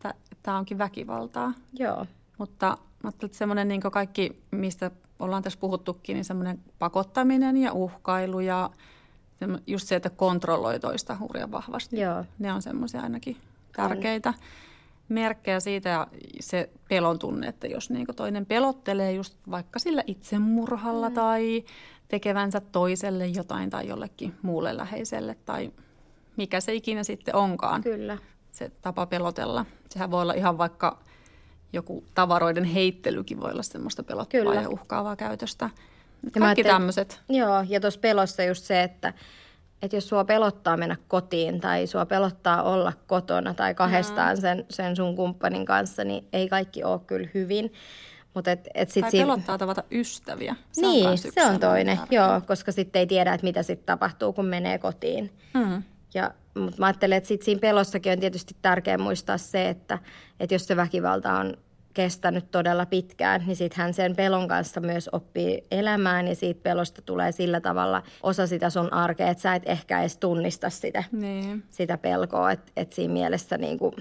että 0.00 0.14
tämä 0.42 0.58
onkin 0.58 0.78
väkivaltaa. 0.78 1.52
Joo. 1.72 2.06
Mutta 2.38 2.78
että 3.08 3.38
semmoinen 3.38 3.68
niin 3.68 3.80
kaikki, 3.80 4.42
mistä 4.50 4.90
ollaan 5.18 5.42
tässä 5.42 5.58
puhuttukin, 5.58 6.14
niin 6.14 6.24
semmoinen 6.24 6.58
pakottaminen 6.78 7.56
ja 7.56 7.72
uhkailu 7.72 8.40
ja 8.40 8.70
just 9.66 9.88
se, 9.88 9.96
että 9.96 10.10
kontrolloi 10.10 10.80
toista 10.80 11.16
hurjan 11.20 11.50
vahvasti. 11.50 12.00
Joo. 12.00 12.24
Ne 12.38 12.52
on 12.52 12.62
semmoisia 12.62 13.00
ainakin, 13.00 13.36
tärkeitä 13.76 14.28
on. 14.28 14.34
merkkejä 15.08 15.60
siitä 15.60 15.88
ja 15.88 16.06
se 16.40 16.70
pelon 16.88 17.18
tunne, 17.18 17.46
että 17.46 17.66
jos 17.66 17.90
niin 17.90 18.06
toinen 18.16 18.46
pelottelee 18.46 19.12
just 19.12 19.36
vaikka 19.50 19.78
sillä 19.78 20.02
itsemurhalla 20.06 21.08
mm. 21.08 21.14
tai 21.14 21.64
tekevänsä 22.08 22.60
toiselle 22.60 23.26
jotain 23.26 23.70
tai 23.70 23.88
jollekin 23.88 24.34
muulle 24.42 24.76
läheiselle 24.76 25.36
tai 25.44 25.72
mikä 26.36 26.60
se 26.60 26.74
ikinä 26.74 27.04
sitten 27.04 27.36
onkaan. 27.36 27.82
Kyllä. 27.82 28.18
Se 28.52 28.70
tapa 28.82 29.06
pelotella. 29.06 29.66
Sehän 29.90 30.10
voi 30.10 30.22
olla 30.22 30.32
ihan 30.32 30.58
vaikka 30.58 30.98
joku 31.72 32.04
tavaroiden 32.14 32.64
heittelykin 32.64 33.40
voi 33.40 33.50
olla 33.50 33.62
semmoista 33.62 34.02
pelottavaa 34.02 34.44
Kyllä. 34.44 34.62
ja 34.62 34.68
uhkaavaa 34.68 35.16
käytöstä. 35.16 35.70
Ja 36.34 36.40
Kaikki 36.40 36.64
tämmöiset. 36.64 37.20
Joo, 37.28 37.64
ja 37.68 37.80
tuossa 37.80 38.00
pelossa 38.00 38.42
just 38.42 38.64
se, 38.64 38.82
että, 38.82 39.12
että 39.82 39.96
jos 39.96 40.08
sua 40.08 40.24
pelottaa 40.24 40.76
mennä 40.76 40.96
kotiin 41.08 41.60
tai 41.60 41.86
sua 41.86 42.06
pelottaa 42.06 42.62
olla 42.62 42.92
kotona 43.06 43.54
tai 43.54 43.74
kahdestaan 43.74 44.36
mm. 44.36 44.40
sen, 44.40 44.66
sen 44.70 44.96
sun 44.96 45.16
kumppanin 45.16 45.66
kanssa, 45.66 46.04
niin 46.04 46.28
ei 46.32 46.48
kaikki 46.48 46.84
ole 46.84 47.00
kyllä 47.06 47.28
hyvin. 47.34 47.72
Mut 48.34 48.48
et, 48.48 48.68
et 48.74 48.90
sit 48.90 49.00
tai 49.00 49.10
siinä... 49.10 49.26
pelottaa 49.26 49.58
tavata 49.58 49.82
ystäviä. 49.90 50.56
Se 50.72 50.80
niin, 50.80 51.08
on 51.08 51.18
se 51.18 51.46
on 51.46 51.60
toinen, 51.60 51.98
joo, 52.10 52.40
koska 52.46 52.72
sitten 52.72 53.00
ei 53.00 53.06
tiedä, 53.06 53.34
että 53.34 53.46
mitä 53.46 53.62
sitten 53.62 53.86
tapahtuu, 53.86 54.32
kun 54.32 54.46
menee 54.46 54.78
kotiin. 54.78 55.32
Mm. 55.54 55.82
Ja, 56.14 56.30
mutta 56.54 56.76
mä 56.78 56.86
ajattelen, 56.86 57.18
että 57.18 57.28
sit 57.28 57.42
siinä 57.42 57.60
pelossakin 57.60 58.12
on 58.12 58.20
tietysti 58.20 58.56
tärkeää 58.62 58.98
muistaa 58.98 59.38
se, 59.38 59.68
että, 59.68 59.98
että 60.40 60.54
jos 60.54 60.66
se 60.66 60.76
väkivalta 60.76 61.32
on 61.32 61.56
kestänyt 61.94 62.50
todella 62.50 62.86
pitkään, 62.86 63.42
niin 63.46 63.56
sitten 63.56 63.82
hän 63.82 63.94
sen 63.94 64.16
pelon 64.16 64.48
kanssa 64.48 64.80
myös 64.80 65.08
oppii 65.12 65.64
elämään 65.70 66.28
ja 66.28 66.34
siitä 66.34 66.60
pelosta 66.62 67.02
tulee 67.02 67.32
sillä 67.32 67.60
tavalla 67.60 68.02
osa 68.22 68.46
sitä 68.46 68.70
sun 68.70 68.92
arkea, 68.92 69.28
että 69.28 69.42
sä 69.42 69.54
et 69.54 69.62
ehkä 69.66 70.00
edes 70.00 70.16
tunnista 70.16 70.70
sitä, 70.70 71.04
niin. 71.12 71.64
sitä 71.70 71.98
pelkoa, 71.98 72.52
että 72.52 72.72
et 72.76 72.92
siinä 72.92 73.12
mielessä 73.12 73.58
niin 73.58 73.78
kuin, 73.78 73.92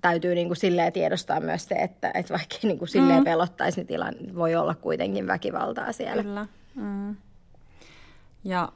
täytyy 0.00 0.34
niin 0.34 0.46
kuin 0.46 0.56
silleen 0.56 0.92
tiedostaa 0.92 1.40
myös 1.40 1.64
se, 1.64 1.74
että, 1.74 2.10
että 2.14 2.34
vaikka 2.34 2.56
niin 2.62 2.78
kuin 2.78 2.88
silleen 2.88 3.18
mm. 3.18 3.24
pelottaisi, 3.24 3.80
niin 3.80 3.86
tilan 3.86 4.14
voi 4.34 4.54
olla 4.54 4.74
kuitenkin 4.74 5.26
väkivaltaa 5.26 5.92
siellä. 5.92 6.22
Kyllä. 6.22 6.46
Mm. 6.74 7.16
Ja 8.44 8.72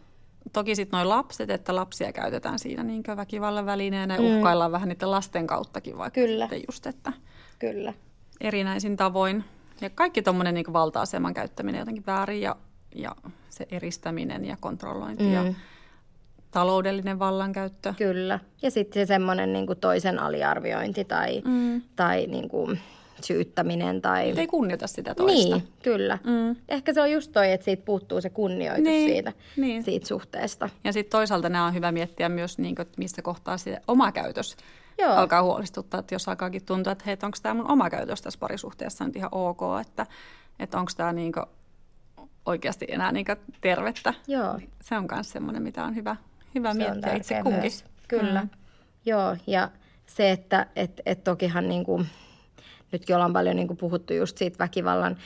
toki 0.52 0.74
sitten 0.74 0.96
noin 0.96 1.08
lapset, 1.08 1.50
että 1.50 1.76
lapsia 1.76 2.12
käytetään 2.12 2.58
siinä 2.58 2.82
niin 2.82 3.02
väkivallan 3.16 3.66
välineenä 3.66 4.14
ja 4.14 4.20
mm. 4.20 4.26
uhkaillaan 4.26 4.72
vähän 4.72 4.88
niiden 4.88 5.10
lasten 5.10 5.46
kauttakin 5.46 5.98
vaikka 5.98 6.20
Kyllä. 6.20 6.48
just, 6.68 6.86
että 6.86 7.12
Kyllä. 7.58 7.94
erinäisin 8.40 8.96
tavoin. 8.96 9.44
Ja 9.80 9.90
kaikki 9.90 10.22
tuommoinen 10.22 10.54
niin 10.54 10.72
valta-aseman 10.72 11.34
käyttäminen 11.34 11.78
jotenkin 11.78 12.06
väärin 12.06 12.40
ja, 12.40 12.56
ja 12.94 13.16
se 13.50 13.66
eristäminen 13.70 14.44
ja 14.44 14.56
kontrollointi 14.60 15.24
mm. 15.24 15.32
ja 15.32 15.54
taloudellinen 16.50 17.18
vallankäyttö. 17.18 17.94
Kyllä. 17.98 18.38
Ja 18.62 18.70
sitten 18.70 19.02
se 19.02 19.06
semmoinen 19.06 19.52
niin 19.52 19.66
toisen 19.80 20.18
aliarviointi 20.18 21.04
tai, 21.04 21.42
mm. 21.44 21.82
tai 21.96 22.26
niin 22.26 22.48
kuin 22.48 22.80
syyttäminen. 23.24 24.02
Tai... 24.02 24.34
Ei 24.36 24.46
kunnioita 24.46 24.86
sitä 24.86 25.14
toista. 25.14 25.56
Niin, 25.56 25.68
kyllä. 25.82 26.18
Mm. 26.24 26.56
Ehkä 26.68 26.92
se 26.92 27.00
on 27.00 27.12
just 27.12 27.32
toi, 27.32 27.52
että 27.52 27.64
siitä 27.64 27.84
puuttuu 27.84 28.20
se 28.20 28.30
kunnioitus 28.30 28.84
niin, 28.84 29.10
siitä, 29.10 29.32
niin. 29.56 29.82
siitä 29.82 30.06
suhteesta. 30.06 30.68
Ja 30.84 30.92
sitten 30.92 31.18
toisaalta 31.18 31.48
nämä 31.48 31.66
on 31.66 31.74
hyvä 31.74 31.92
miettiä 31.92 32.28
myös, 32.28 32.58
niin 32.58 32.74
kuin, 32.74 32.88
missä 32.96 33.22
kohtaa 33.22 33.58
se 33.58 33.80
oma 33.88 34.12
käytös 34.12 34.56
Joo. 34.98 35.12
alkaa 35.12 35.42
huolestuttaa. 35.42 36.00
Että 36.00 36.14
jos 36.14 36.28
alkaakin 36.28 36.64
tuntua, 36.64 36.92
että 36.92 37.04
hei, 37.06 37.16
onko 37.22 37.38
tämä 37.42 37.54
mun 37.54 37.70
oma 37.70 37.90
käytös 37.90 38.22
tässä 38.22 38.38
parisuhteessa 38.38 39.04
nyt 39.04 39.16
ihan 39.16 39.30
ok, 39.32 39.60
että, 39.80 40.06
että 40.58 40.78
onko 40.78 40.92
tämä 40.96 41.12
niin 41.12 41.32
oikeasti 42.46 42.86
enää 42.88 43.12
niin 43.12 43.26
tervettä. 43.60 44.14
Joo. 44.26 44.58
Se 44.82 44.96
on 44.96 45.06
myös 45.12 45.30
semmoinen, 45.30 45.62
mitä 45.62 45.84
on 45.84 45.96
hyvä, 45.96 46.16
hyvä 46.54 46.72
se 46.72 46.78
miettiä 46.78 47.14
itse 47.14 47.34
kunkin. 47.42 47.60
Myös. 47.60 47.84
Kyllä. 48.08 48.42
Mm. 48.42 48.48
Joo, 49.06 49.36
ja 49.46 49.70
se, 50.06 50.30
että 50.30 50.66
et, 50.76 51.00
et 51.06 51.24
tokihan 51.24 51.68
niin 51.68 51.84
kuin, 51.84 52.06
nytkin 52.92 53.16
ollaan 53.16 53.32
paljon 53.32 53.56
niin 53.56 53.66
kuin 53.68 53.76
puhuttu 53.76 54.12
just 54.14 54.38
siitä 54.38 54.58
väkivallan 54.58 55.16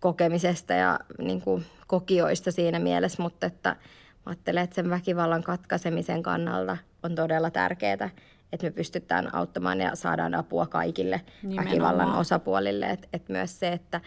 kokemisesta 0.00 0.72
ja 0.72 1.00
niin 1.18 1.40
kuin 1.40 1.66
kokijoista 1.86 2.52
siinä 2.52 2.78
mielessä, 2.78 3.22
mutta 3.22 3.46
että 3.46 3.68
mä 3.70 4.30
ajattelen, 4.30 4.64
että 4.64 4.74
sen 4.74 4.90
väkivallan 4.90 5.42
katkaisemisen 5.42 6.22
kannalta 6.22 6.76
on 7.02 7.14
todella 7.14 7.50
tärkeää, 7.50 8.10
että 8.52 8.66
me 8.66 8.70
pystytään 8.70 9.34
auttamaan 9.34 9.80
ja 9.80 9.94
saadaan 9.94 10.34
apua 10.34 10.66
kaikille 10.66 11.20
Nimenomaan. 11.42 11.66
väkivallan 11.66 12.14
osapuolille. 12.14 12.86
Että 12.86 13.08
et 13.12 13.28
myös 13.28 13.58
se, 13.58 13.68
että 13.68 14.00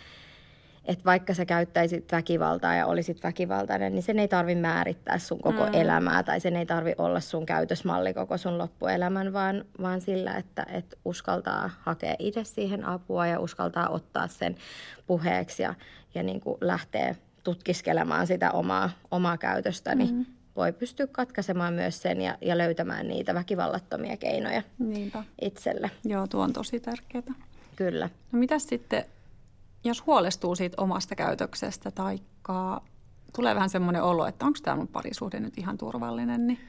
että 0.88 1.06
vaikka 1.06 1.34
sä 1.34 1.45
käyttäisit 1.45 2.12
väkivaltaa 2.12 2.76
ja 2.76 2.86
olisit 2.86 3.23
väkivaltainen, 3.23 3.95
niin 3.95 4.04
sen 4.04 4.19
ei 4.19 4.28
tarvi 4.28 4.56
määrittää 4.56 5.19
sun 5.19 5.41
koko 5.41 5.65
mm. 5.65 5.73
elämää 5.73 6.23
tai 6.23 6.39
sen 6.39 6.56
ei 6.56 6.65
tarvi 6.65 6.95
olla 6.97 7.19
sun 7.19 7.45
käytösmalli 7.45 8.13
koko 8.13 8.38
sun 8.38 8.58
loppuelämän, 8.58 9.34
vaan, 9.34 9.65
vaan 9.82 10.02
sillä, 10.02 10.34
että 10.36 10.65
et 10.73 10.97
uskaltaa 11.06 11.69
hakea 11.82 12.15
itse 12.19 12.43
siihen 12.43 12.86
apua 12.86 13.28
ja 13.28 13.39
uskaltaa 13.39 13.89
ottaa 13.89 14.28
sen 14.28 14.56
puheeksi 15.08 15.63
ja, 15.63 15.73
ja 16.15 16.23
niin 16.23 16.41
kuin 16.41 16.58
lähteä 16.62 17.15
tutkiskelemaan 17.43 18.28
sitä 18.28 18.52
omaa, 18.52 18.89
omaa 19.12 19.38
käytöstä, 19.38 19.95
niin 19.95 20.15
mm. 20.15 20.26
voi 20.56 20.73
pystyä 20.73 21.08
katkaisemaan 21.08 21.73
myös 21.73 22.02
sen 22.02 22.21
ja, 22.21 22.38
ja 22.41 22.58
löytämään 22.58 23.08
niitä 23.08 23.34
väkivallattomia 23.34 24.17
keinoja 24.17 24.63
Niinpä. 24.80 25.23
itselle. 25.41 25.91
Joo, 26.04 26.28
tuo 26.28 26.43
on 26.43 26.54
tosi 26.54 26.80
tärkeää. 26.80 27.34
Kyllä. 27.76 28.10
No 28.32 28.39
mitä 28.39 28.60
sitten 28.60 29.06
jos 29.88 30.06
huolestuu 30.06 30.56
siitä 30.56 30.82
omasta 30.82 31.15
käytöksestä 31.15 31.91
tai 31.91 32.19
tulee 33.36 33.56
vähän 33.56 33.69
semmoinen 33.69 34.04
olo, 34.04 34.28
että 34.28 34.45
onko 34.45 34.60
tämä 34.63 34.78
mun 34.78 34.88
parisuhde 34.88 35.39
nyt 35.39 35.58
ihan 35.58 35.78
turvallinen, 35.78 36.47
niin 36.47 36.60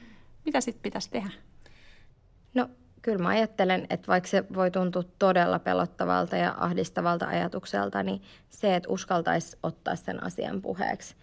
mitä 0.45 0.61
sitten 0.61 0.81
pitäisi 0.81 1.09
tehdä? 1.09 1.29
No 2.53 2.69
kyllä 3.01 3.23
mä 3.23 3.29
ajattelen, 3.29 3.87
että 3.89 4.07
vaikka 4.07 4.29
se 4.29 4.43
voi 4.55 4.71
tuntua 4.71 5.03
todella 5.19 5.59
pelottavalta 5.59 6.37
ja 6.37 6.55
ahdistavalta 6.57 7.27
ajatukselta, 7.27 8.03
niin 8.03 8.21
se, 8.49 8.75
että 8.75 8.89
uskaltaisi 8.89 9.57
ottaa 9.63 9.95
sen 9.95 10.23
asian 10.23 10.61
puheeksi. 10.61 11.15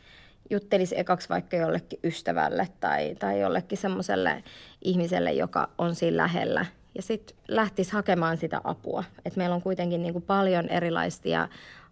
Juttelisi 0.51 0.99
ekaksi 0.99 1.29
vaikka 1.29 1.57
jollekin 1.57 1.99
ystävälle 2.05 2.69
tai, 2.81 3.15
tai 3.15 3.41
jollekin 3.41 3.79
semmoiselle 3.79 4.45
ihmiselle, 4.83 5.33
joka 5.33 5.69
on 5.79 5.95
siinä 5.95 6.17
lähellä. 6.17 6.67
Ja 6.95 7.03
sitten 7.03 7.37
lähtisi 7.49 7.93
hakemaan 7.93 8.37
sitä 8.37 8.61
apua. 8.65 9.05
Et 9.25 9.37
meillä 9.37 9.55
on 9.55 9.63
kuitenkin 9.63 10.03
niin 10.03 10.13
kuin 10.13 10.25
paljon 10.25 10.69
erilaisia 10.69 11.49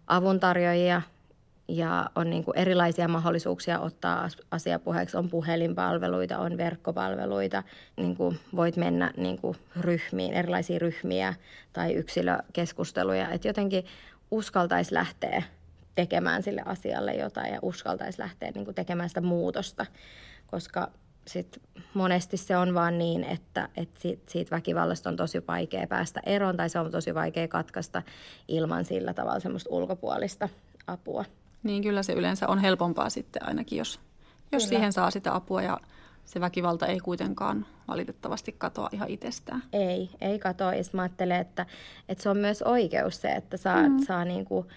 avuntarjoajia 0.07 1.01
ja 1.67 2.09
on 2.15 2.29
niin 2.29 2.43
kuin 2.43 2.57
erilaisia 2.57 3.07
mahdollisuuksia 3.07 3.79
ottaa 3.79 4.29
asia 4.51 4.79
puheeksi. 4.79 5.17
On 5.17 5.29
puhelinpalveluita, 5.29 6.37
on 6.37 6.57
verkkopalveluita, 6.57 7.63
niin 7.97 8.15
kuin 8.15 8.39
voit 8.55 8.77
mennä 8.77 9.11
niin 9.17 9.37
kuin 9.37 9.57
ryhmiin, 9.79 10.33
erilaisia 10.33 10.79
ryhmiä 10.79 11.33
tai 11.73 11.93
yksilökeskusteluja. 11.93 13.29
Että 13.29 13.47
jotenkin 13.47 13.85
uskaltaisi 14.31 14.93
lähteä 14.93 15.43
tekemään 15.95 16.43
sille 16.43 16.61
asialle 16.65 17.13
jotain 17.13 17.53
ja 17.53 17.59
uskaltaisi 17.61 18.21
lähteä 18.21 18.51
niin 18.55 18.65
kuin 18.65 18.75
tekemään 18.75 19.09
sitä 19.09 19.21
muutosta, 19.21 19.85
koska 20.47 20.91
sit 21.27 21.61
monesti 21.93 22.37
se 22.37 22.57
on 22.57 22.73
vaan 22.73 22.97
niin, 22.97 23.23
että, 23.23 23.69
että 23.77 23.99
siitä, 24.01 24.23
siitä 24.27 24.55
väkivallasta 24.55 25.09
on 25.09 25.15
tosi 25.15 25.43
vaikea 25.47 25.87
päästä 25.87 26.21
eroon 26.25 26.57
tai 26.57 26.69
se 26.69 26.79
on 26.79 26.91
tosi 26.91 27.13
vaikea 27.13 27.47
katkaista 27.47 28.01
ilman 28.47 28.85
sillä 28.85 29.13
tavalla 29.13 29.39
semmoista 29.39 29.69
ulkopuolista 29.69 30.49
apua. 30.87 31.25
Niin 31.63 31.83
kyllä 31.83 32.03
se 32.03 32.13
yleensä 32.13 32.47
on 32.47 32.59
helpompaa 32.59 33.09
sitten 33.09 33.47
ainakin, 33.47 33.77
jos, 33.77 33.99
jos 34.51 34.69
siihen 34.69 34.93
saa 34.93 35.11
sitä 35.11 35.35
apua 35.35 35.61
ja 35.61 35.79
se 36.25 36.41
väkivalta 36.41 36.87
ei 36.87 36.99
kuitenkaan 36.99 37.65
valitettavasti 37.87 38.55
katoa 38.57 38.89
ihan 38.91 39.09
itsestään. 39.09 39.63
Ei, 39.73 40.09
ei 40.21 40.39
katoa. 40.39 40.73
Ja 40.73 40.83
mä 40.93 41.01
ajattelen, 41.01 41.41
että, 41.41 41.65
että 42.09 42.21
se 42.23 42.29
on 42.29 42.37
myös 42.37 42.61
oikeus 42.61 43.21
se, 43.21 43.27
että 43.27 43.57
saa, 43.57 43.89
mm. 43.89 43.99
saa 44.07 44.25
niin 44.25 44.45
kuin, 44.45 44.67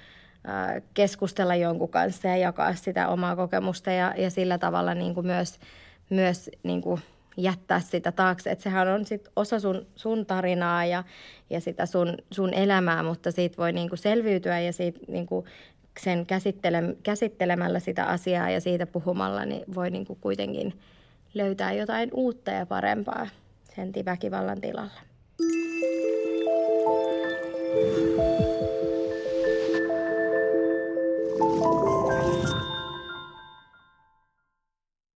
äh, 0.48 0.82
keskustella 0.94 1.54
jonkun 1.54 1.88
kanssa 1.88 2.28
ja 2.28 2.37
jakaa 2.37 2.74
sitä 2.74 3.08
omaa 3.08 3.37
kokemusta 3.37 3.90
ja, 3.90 4.14
ja 4.16 4.30
sillä 4.30 4.58
tavalla 4.58 4.94
niin 4.94 5.14
kuin 5.14 5.26
myös– 5.26 5.58
myös 6.11 6.51
niin 6.62 6.83
kuin 6.83 7.01
jättää 7.37 7.81
sitä 7.81 8.12
taakse. 8.12 8.51
Että 8.51 8.62
sehän 8.62 8.88
on 8.88 9.05
sit 9.05 9.29
osa 9.37 9.61
sun, 9.61 9.87
sun 9.97 10.27
tarinaa 10.27 10.85
ja, 10.85 11.05
ja 11.51 11.61
sitä 11.61 11.87
sun, 11.87 12.14
sun 12.31 12.55
elämää, 12.55 13.03
mutta 13.03 13.31
siitä 13.31 13.57
voi 13.57 13.73
niinku 13.73 13.97
selviytyä 13.97 14.61
ja 14.61 14.73
siitä 14.73 15.01
niinku 15.09 15.44
sen 16.01 16.27
käsittele, 16.27 16.83
käsittelemällä 17.03 17.81
sitä 17.81 18.05
asiaa 18.05 18.51
ja 18.51 18.61
siitä 18.61 18.87
puhumalla 18.87 19.44
niin 19.44 19.75
voi 19.75 19.90
niinku 19.90 20.18
kuitenkin 20.21 20.75
löytää 21.35 21.73
jotain 21.73 22.11
uutta 22.12 22.51
ja 22.51 22.66
parempaa 22.66 23.27
sen 23.77 23.92
väkivallan 24.05 24.61
tilalla. 24.61 24.90